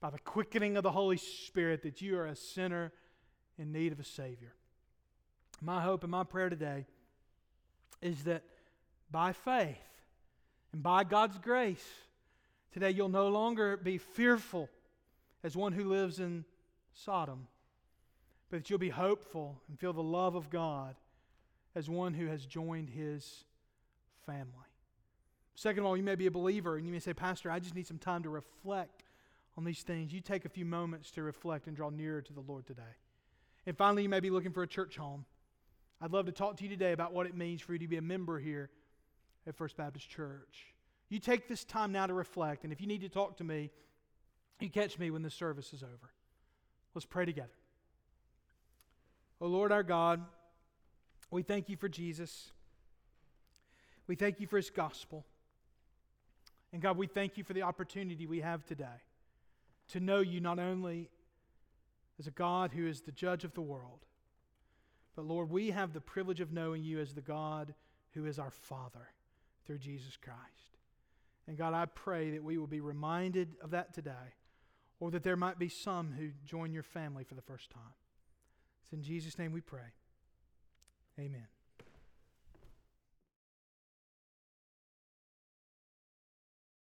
by 0.00 0.10
the 0.10 0.18
quickening 0.18 0.76
of 0.76 0.82
the 0.82 0.90
Holy 0.90 1.16
Spirit 1.16 1.84
that 1.84 2.02
you 2.02 2.18
are 2.18 2.26
a 2.26 2.34
sinner 2.34 2.90
in 3.56 3.70
need 3.70 3.92
of 3.92 4.00
a 4.00 4.04
Savior. 4.04 4.54
My 5.60 5.80
hope 5.80 6.02
and 6.02 6.10
my 6.10 6.24
prayer 6.24 6.50
today 6.50 6.86
is 8.00 8.24
that 8.24 8.42
by 9.12 9.32
faith 9.32 9.78
and 10.72 10.82
by 10.82 11.04
God's 11.04 11.38
grace, 11.38 11.88
today 12.72 12.90
you'll 12.90 13.08
no 13.08 13.28
longer 13.28 13.76
be 13.76 13.96
fearful 13.96 14.68
as 15.44 15.56
one 15.56 15.72
who 15.72 15.84
lives 15.84 16.18
in 16.18 16.44
Sodom, 16.92 17.46
but 18.50 18.58
that 18.58 18.70
you'll 18.70 18.78
be 18.78 18.90
hopeful 18.90 19.60
and 19.68 19.78
feel 19.78 19.92
the 19.92 20.02
love 20.02 20.34
of 20.34 20.50
God 20.50 20.96
as 21.74 21.88
one 21.88 22.14
who 22.14 22.26
has 22.26 22.44
joined 22.44 22.90
his 22.90 23.44
family. 24.26 24.46
Second 25.54 25.80
of 25.80 25.86
all, 25.86 25.96
you 25.96 26.02
may 26.02 26.14
be 26.14 26.26
a 26.26 26.30
believer 26.30 26.76
and 26.76 26.86
you 26.86 26.92
may 26.92 26.98
say, 26.98 27.14
Pastor, 27.14 27.50
I 27.50 27.58
just 27.58 27.74
need 27.74 27.86
some 27.86 27.98
time 27.98 28.22
to 28.22 28.30
reflect 28.30 29.04
on 29.56 29.64
these 29.64 29.82
things. 29.82 30.12
You 30.12 30.20
take 30.20 30.44
a 30.44 30.48
few 30.48 30.64
moments 30.64 31.10
to 31.12 31.22
reflect 31.22 31.66
and 31.66 31.76
draw 31.76 31.90
nearer 31.90 32.22
to 32.22 32.32
the 32.32 32.40
Lord 32.40 32.66
today. 32.66 32.82
And 33.66 33.76
finally, 33.76 34.02
you 34.02 34.08
may 34.08 34.20
be 34.20 34.30
looking 34.30 34.52
for 34.52 34.62
a 34.62 34.66
church 34.66 34.96
home. 34.96 35.24
I'd 36.00 36.12
love 36.12 36.26
to 36.26 36.32
talk 36.32 36.56
to 36.56 36.64
you 36.64 36.70
today 36.70 36.92
about 36.92 37.12
what 37.12 37.26
it 37.26 37.36
means 37.36 37.60
for 37.60 37.74
you 37.74 37.78
to 37.78 37.88
be 37.88 37.96
a 37.96 38.02
member 38.02 38.38
here 38.38 38.70
at 39.46 39.54
First 39.54 39.76
Baptist 39.76 40.08
Church. 40.08 40.74
You 41.08 41.18
take 41.18 41.46
this 41.46 41.64
time 41.64 41.92
now 41.92 42.06
to 42.06 42.14
reflect, 42.14 42.64
and 42.64 42.72
if 42.72 42.80
you 42.80 42.86
need 42.86 43.02
to 43.02 43.08
talk 43.08 43.36
to 43.36 43.44
me, 43.44 43.70
you 44.58 44.70
catch 44.70 44.98
me 44.98 45.10
when 45.10 45.22
the 45.22 45.30
service 45.30 45.72
is 45.72 45.82
over. 45.82 46.10
Let's 46.94 47.06
pray 47.06 47.24
together. 47.24 47.48
Oh 49.40 49.48
Lord 49.48 49.72
our 49.72 49.82
God, 49.82 50.22
we 51.30 51.42
thank 51.42 51.68
you 51.68 51.76
for 51.76 51.88
Jesus. 51.88 52.52
We 54.06 54.14
thank 54.14 54.40
you 54.40 54.46
for 54.46 54.56
his 54.56 54.70
gospel. 54.70 55.24
And 56.72 56.80
God, 56.80 56.96
we 56.96 57.06
thank 57.06 57.36
you 57.36 57.44
for 57.44 57.52
the 57.52 57.62
opportunity 57.62 58.26
we 58.26 58.40
have 58.40 58.64
today 58.64 59.02
to 59.88 60.00
know 60.00 60.20
you 60.20 60.40
not 60.40 60.58
only 60.58 61.10
as 62.18 62.26
a 62.26 62.30
God 62.30 62.72
who 62.72 62.86
is 62.86 63.00
the 63.00 63.12
judge 63.12 63.44
of 63.44 63.54
the 63.54 63.60
world, 63.60 64.00
but 65.14 65.26
Lord, 65.26 65.50
we 65.50 65.70
have 65.70 65.92
the 65.92 66.00
privilege 66.00 66.40
of 66.40 66.52
knowing 66.52 66.84
you 66.84 67.00
as 67.00 67.14
the 67.14 67.20
God 67.20 67.74
who 68.14 68.26
is 68.26 68.38
our 68.38 68.50
Father 68.50 69.08
through 69.66 69.78
Jesus 69.78 70.16
Christ. 70.16 70.78
And 71.46 71.56
God, 71.56 71.74
I 71.74 71.86
pray 71.86 72.30
that 72.30 72.44
we 72.44 72.56
will 72.56 72.66
be 72.66 72.80
reminded 72.80 73.56
of 73.62 73.70
that 73.70 73.92
today 73.92 74.34
or 75.02 75.10
that 75.10 75.24
there 75.24 75.36
might 75.36 75.58
be 75.58 75.68
some 75.68 76.12
who 76.16 76.28
join 76.46 76.72
your 76.72 76.84
family 76.84 77.24
for 77.24 77.34
the 77.34 77.42
first 77.42 77.70
time. 77.70 77.96
It's 78.84 78.92
in 78.92 79.02
Jesus' 79.02 79.36
name 79.36 79.50
we 79.50 79.60
pray. 79.60 79.90
Amen. 81.18 81.48